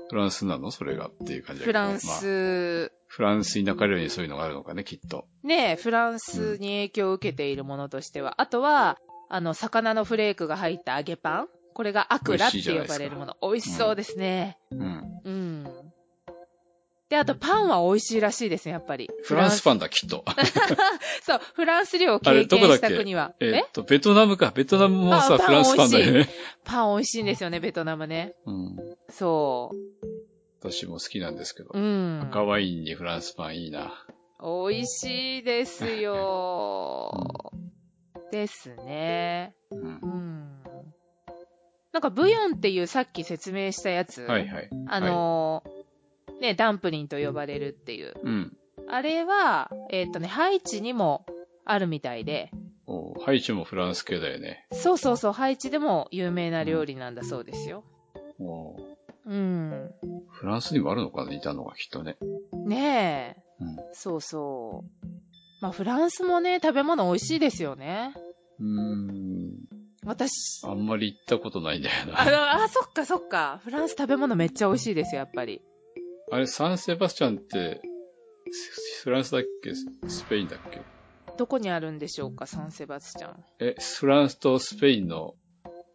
[0.09, 0.71] フランスなの？
[0.71, 1.79] それがっていう感じだけど。
[1.79, 5.27] フランまあス、フランスに泣かれるようにそういうのがあるのかね、きっと。
[5.43, 8.41] ねえ、フランスに影響を受けているものとしては。
[8.41, 13.37] あとは、あの、魚のフレークが入った揚げパンこれがアクラって呼ばれるもの。
[13.43, 14.59] 美味しそうですね。
[14.71, 15.21] うん。
[15.25, 15.44] うん。
[17.15, 19.09] で、あとパンは美味しいらしいですね、やっぱり。
[19.23, 20.25] フランスパンだ、きっと。
[21.23, 23.35] そう、フランス領を経験した国は。
[23.39, 24.51] えっと、ベトナムか。
[24.53, 26.29] ベトナムもさ、フランスパンだよね。
[26.65, 28.35] パン美味しいんですよね、ベトナムね。
[28.47, 28.77] うん。
[29.11, 29.77] そう。
[30.59, 31.71] 私も好きなんですけど。
[31.73, 32.21] うん。
[32.31, 33.93] 赤ワインにフランスパンいいな。
[34.43, 37.53] 美味しいですよ。
[38.33, 39.55] ですね。
[39.71, 40.07] うんう。
[40.07, 40.63] ん。
[41.93, 44.23] なんかブヨンっていうさっき説明したやつ。
[44.23, 44.71] はいはい。
[44.89, 45.74] あのー
[46.41, 48.15] ね、ダンプリンと呼ばれるっていう。
[48.23, 48.57] うん。
[48.89, 51.25] あれは、えっ、とね、ハイチにも
[51.65, 52.51] あるみたいで、
[52.87, 54.67] おハイチもフランス系だよね。
[54.73, 57.85] そうそうそう、ハイチでも有名な料理なんだそうですよ。
[58.39, 58.77] お
[59.27, 59.91] うん。
[60.29, 62.17] フランスにもあるのかな、いたのがきっとね。
[62.67, 63.43] ねえ。
[63.61, 63.77] うん。
[63.95, 65.07] そうそう。
[65.63, 68.15] まあ、フランスもね、食べ物美味しいですよね。
[68.61, 69.55] うーん。
[70.05, 72.31] 私、あんまり行ったことないんだよあな。
[72.31, 73.61] の、あ、そっかそっか。
[73.65, 75.63] フランス食べ物めっちゃ美味しいですよ、やっぱり。
[76.35, 77.81] あれ、サンセバスチャンって、
[78.51, 79.73] スフランスだっけ？
[80.09, 80.83] スペインだっけ？
[81.39, 83.45] どこにあるんでしょうか、サンセバスチャン。
[83.61, 85.37] え、フランスとスペインの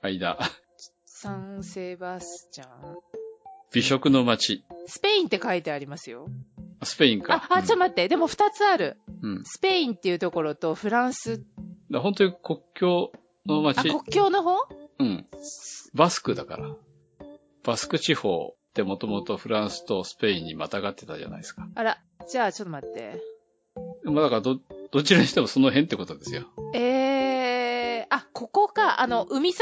[0.01, 0.39] 間。
[1.05, 2.69] サンセバスチャン。
[3.73, 4.63] 美食の街。
[4.87, 6.29] スペインって書いてありますよ。
[6.79, 7.45] あスペインか。
[7.49, 8.07] あ、あ、ちょっと待って。
[8.07, 8.95] でも二つある。
[9.21, 9.31] うん。
[9.31, 9.43] うん。
[9.43, 11.43] スペインっていうところとフランス。
[11.91, 13.11] だ本当に国境
[13.45, 13.89] のあ、街。
[13.89, 14.55] 国境の方？
[14.99, 15.27] うん。
[15.93, 16.73] バスクだから。
[17.65, 21.67] バスク地方ってもともとフランスとスペインにまたがってたじゃないですか。
[21.75, 21.97] あら、
[22.27, 23.21] じゃあちょっと待って。
[24.03, 24.59] まあだからど、
[24.91, 26.43] どちらにしてもその辺ってことですよ。
[26.75, 29.01] えー、あ、ここか。
[29.01, 29.57] あの、海沿い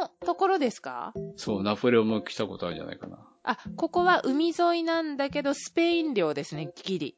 [0.00, 1.12] のところですか？
[1.36, 3.18] そう、ナポレオンも来たことあるんじゃないかな。
[3.44, 7.16] あ、ここは海沿いなんだけど、スペイン領ですね、ギリ。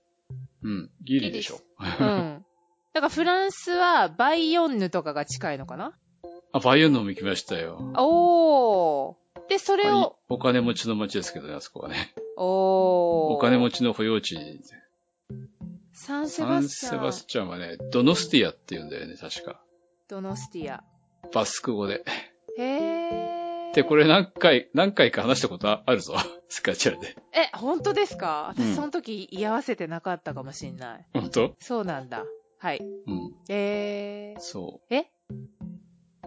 [0.62, 0.90] うん。
[1.02, 1.60] ギリでしょ。
[1.80, 2.44] うん。
[2.92, 5.96] だからフランスはバイヨンヌとかが近いのかな？
[6.52, 7.92] あ、バイオンヌも行きましたよ。
[7.96, 9.19] おー。
[9.50, 12.14] で、それはいを、お金持ちの街ですけどね、あそこはね。
[12.36, 13.34] おー。
[13.34, 14.38] お金持ちの保養地。
[15.92, 16.90] サンセサンバスチャン。
[16.92, 19.60] セバスチャンはね、ドノスティアって言うんだよね、確か。
[20.08, 20.82] ドノスティア。
[21.32, 22.04] バスク語で。
[22.58, 23.74] へー。
[23.74, 26.14] で、これ何回、何回か話したことあるぞ。
[26.48, 27.16] スカチャラで。
[27.32, 28.54] え、本当ですか？
[28.58, 31.06] うん私その時居合わせてなかったかもしんない。
[31.12, 31.56] 本当？
[31.60, 32.24] そうなんだ。
[32.58, 32.78] はい。
[32.80, 33.34] うん。
[33.48, 34.40] えー。
[34.40, 35.00] そえ？
[35.00, 35.06] う。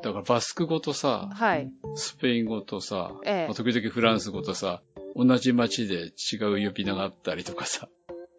[0.03, 1.71] だからバスク語とさ、はい。
[1.95, 4.81] スペイン語とさ、ええまあ時々フランス語とさ、
[5.15, 7.87] 同じ街で違う呼び名があったりとかさ、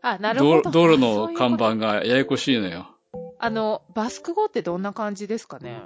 [0.03, 0.71] あ、なるほど。
[0.71, 2.95] 道道路あの看板がややこしいのよ。
[3.39, 5.81] あの、バスク語ってどんな感じですかね？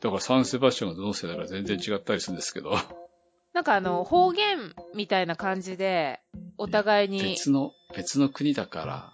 [0.00, 2.76] だからサンセバスチャンがどの世だから全然違ったりするんですけど、
[3.54, 6.20] なんかあの、方言みたいな感じで、
[6.58, 9.12] お互いに、別の、別の国だから、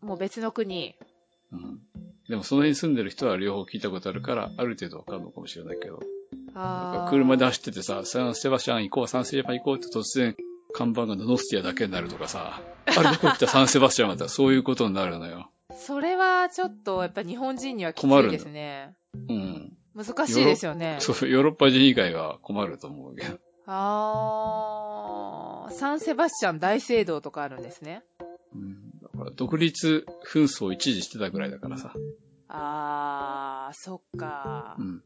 [0.00, 0.96] もう別の国。
[1.52, 1.80] うん。
[2.28, 6.00] でもその辺に住んでる人は両方聞いたことあるから、ある程度わかるのかもしれないけど、
[7.10, 10.36] 車で走っててさ、サンセバスチャン行こう、サンセバ行こうって突然、
[10.72, 15.50] 看板がノスティアだけになるとかさ、 あれどこ行ったサンセバスチャンまたそういうことになるのよ。
[15.76, 18.94] それはちょっと、やっぱ日本人にはきついですね。
[19.28, 19.72] うん。
[19.94, 20.96] 難しいですよね。
[21.00, 23.38] そう、ヨーロッパ人以外は困ると思うけど。
[23.66, 28.02] あー、サンセバスチャン大聖堂とかあるんですね。
[28.54, 28.83] うん。
[29.36, 31.92] 独立紛争を一時してたぐらいだからさ。
[32.48, 34.82] あー、そっかう。
[34.82, 35.02] ん。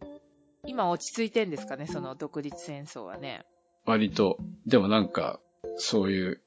[0.67, 3.45] 今落ち着いてんですかね、その独立戦争はね。
[3.87, 5.41] 割と、でもなんか、
[5.77, 6.43] そういう、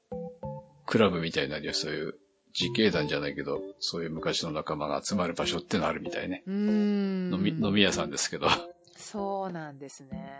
[0.86, 2.14] クラブみたいなりはそういう、
[2.58, 6.42] 自警団じゃないけど、そういう昔の仲間が集まる場所ってのあるみたいね。
[6.46, 7.34] うーん。
[7.34, 8.48] 飲み、飲み屋さんですけど。
[8.96, 10.30] そうなんですね。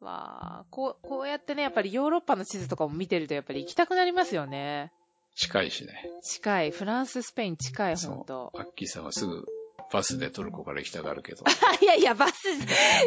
[0.00, 4.92] わあ、こう、こうやってね、やっぱりヨーロッパの地図とかも見てるとやっぱり行きたくなりますよね。
[5.38, 6.10] 近いしね。
[6.22, 6.70] 近い。
[6.72, 8.52] フランス、スペイン近い、ほんと。
[8.56, 9.46] アッキーさんはすぐ
[9.92, 11.44] バスでトルコから行きたがるけど。
[11.80, 12.48] いやいや、バス、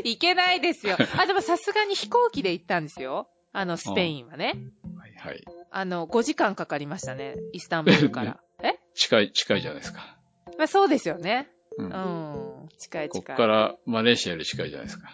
[0.06, 0.96] 行けないですよ。
[1.20, 3.30] あ、でもさすがに飛行機で行ったんですよ。
[3.52, 4.56] あの、スペインはね。
[4.98, 5.44] はいはい。
[5.72, 7.36] あの、5時間かかりましたね。
[7.52, 8.40] イスタンブールから。
[8.64, 8.80] え？
[8.96, 10.18] 近い、近いじゃないですか。
[10.58, 11.50] まあそうですよね。
[11.78, 11.84] う。
[11.84, 12.70] うんん。
[12.78, 13.36] 近いこ近い。
[13.36, 15.10] っからマレーシアより近いじゃないですか。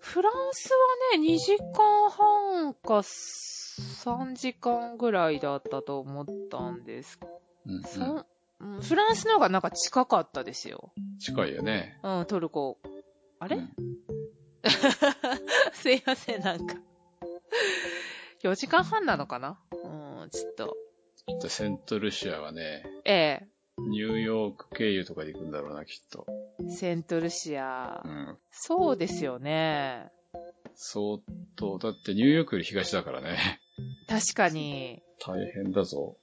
[0.00, 0.70] フランス
[1.12, 3.02] はね、2時間半か
[3.78, 7.18] 3時間ぐらいだったと思ったんです。
[7.66, 8.16] うん、そうん。
[8.18, 10.92] うんフランスの方がなんか近かったですよ。
[11.20, 11.98] 近いよね。
[12.02, 12.78] うん、トルコ。
[13.38, 13.74] あれ、うん
[15.74, 16.74] すいません、なんか。
[18.42, 19.60] 4時間半なのかな？
[19.72, 20.76] うん、ちょっと。
[21.26, 23.40] きっとセントルシアはね、え
[23.78, 26.26] ニューヨーク経由とかで行くんだろうな、きっと。
[26.60, 28.08] え、セントルシアう。
[28.08, 28.38] ん。
[28.50, 30.10] そうですよね。
[30.74, 31.18] 相
[31.56, 33.60] 当、だってニューヨークより東だからね。
[34.08, 35.02] 確かに。
[35.24, 36.16] 大変だぞ。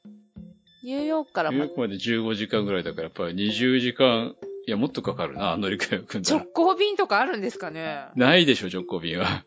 [0.84, 4.36] ニューヨークからもニューヨークまで15時間ぐらいだから、やっぱり20時間、
[4.68, 6.46] いや、もっとかかるな、乗り換えを組んだ直ら。
[6.46, 9.44] 行便とかあるんですかねないでしょ、直行便は。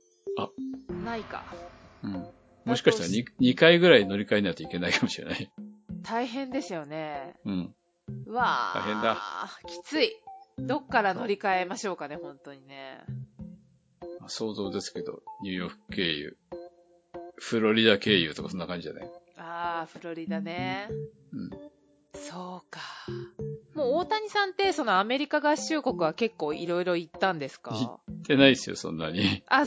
[1.04, 1.44] ないか。
[2.02, 2.26] うん。
[2.64, 5.50] もしかしたら 2, 2回ぐらい乗り換えないといけないかもしれない。
[6.02, 7.34] 大変ですよね。
[7.44, 7.74] うん。
[8.26, 9.18] うわー大変だ。
[9.66, 10.12] きつい。
[10.58, 13.04] どっから乗り換えましょうかね、本当にね。
[14.20, 16.36] まあ想像ですけど、ニューヨーク経由、
[17.38, 20.88] フロリダ経由とかそんな感じじゃないあー、フロリダね。
[21.32, 21.50] うん。
[22.18, 22.80] そうか。
[23.74, 27.72] もう大谷さんって、そのアメリカ合衆国は結構いろいろ行ったんですか？
[27.72, 29.42] 行ってないですよ、そんなに。
[29.48, 29.64] あ、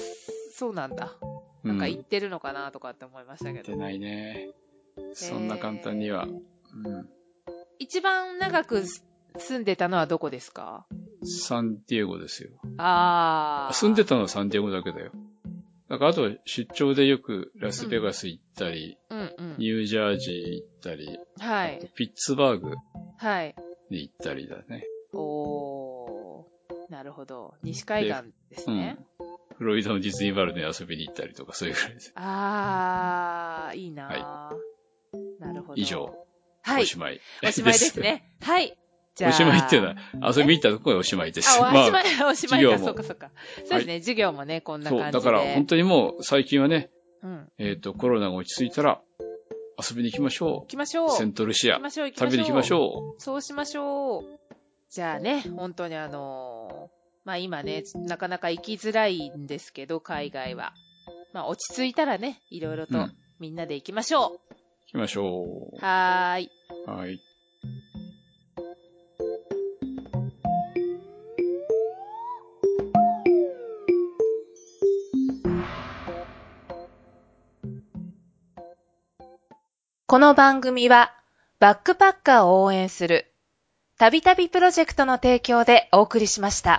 [0.53, 1.15] そうなんだ。
[1.63, 3.72] うなんか行ってるのかなとかって思いましたけど。
[3.72, 4.49] 行ってないね。
[5.13, 6.26] そんな簡単には。
[6.26, 6.39] うん。
[7.78, 8.84] 一番長く
[9.38, 10.88] 住んでたのはどこですか？
[11.24, 12.49] サンディエゴですよ。
[12.78, 13.76] あー。
[13.76, 15.11] 住んでたのはサンディエゴだけだよ。
[15.89, 19.55] だからあとは出張でよくラスベガス行ったり、うんうん。
[19.57, 21.91] ニュージャージー行ったり、はい。
[21.95, 22.75] ピッツバーグ
[23.17, 23.55] はい。
[23.89, 24.85] に行ったりだね。
[25.13, 26.91] おー。
[26.91, 27.55] なるほど。
[27.63, 28.99] 西海岸ですね。
[29.57, 32.13] フロリダのディズニーワールドに遊びに行ったりとか、そういうぐらいです。
[32.15, 35.81] あー、いいなー、なるほど。
[35.81, 36.15] 以上、
[36.61, 36.83] はい。
[36.83, 37.19] おしまい。
[37.43, 37.99] おしまいです。
[37.99, 38.31] ね。
[38.41, 38.77] はい。
[39.20, 39.32] じゃあ。
[39.32, 39.95] おしまいっていうのは、
[40.34, 41.49] 遊びに行ったところがおしまいです。
[41.49, 43.32] あ、おしまい、おしまいか、そうかそうか。
[43.65, 45.26] そうですね、授業もね、こんなそう、感じで。
[45.26, 46.89] だから本当にもう最近はね、
[47.22, 47.51] うん。
[47.57, 49.01] えっ、と、コロナが落ち着いたら、
[49.78, 50.49] 遊びに行きましょう。
[50.61, 51.11] 行きましょう。
[51.11, 52.32] セントルシア行き、ましょう、行きましょう。
[52.32, 54.24] 食べに行きましょそうしましょう。
[54.89, 60.74] じゃあね、本当にあのーまあ今ね、なかなか行きづらいんですけど、海外は。
[61.34, 64.34] まあ落ち着いたらね、いろいろとうんみんなで行きましょう。
[64.34, 64.55] う。
[64.88, 66.49] 行きましょはーい。
[66.88, 66.89] う。
[66.89, 67.20] はい。
[80.10, 81.14] この番組は、
[81.60, 83.32] バックパッカーを応援する、
[83.99, 86.78] たびたびプロジェクトの提供でお送りしました。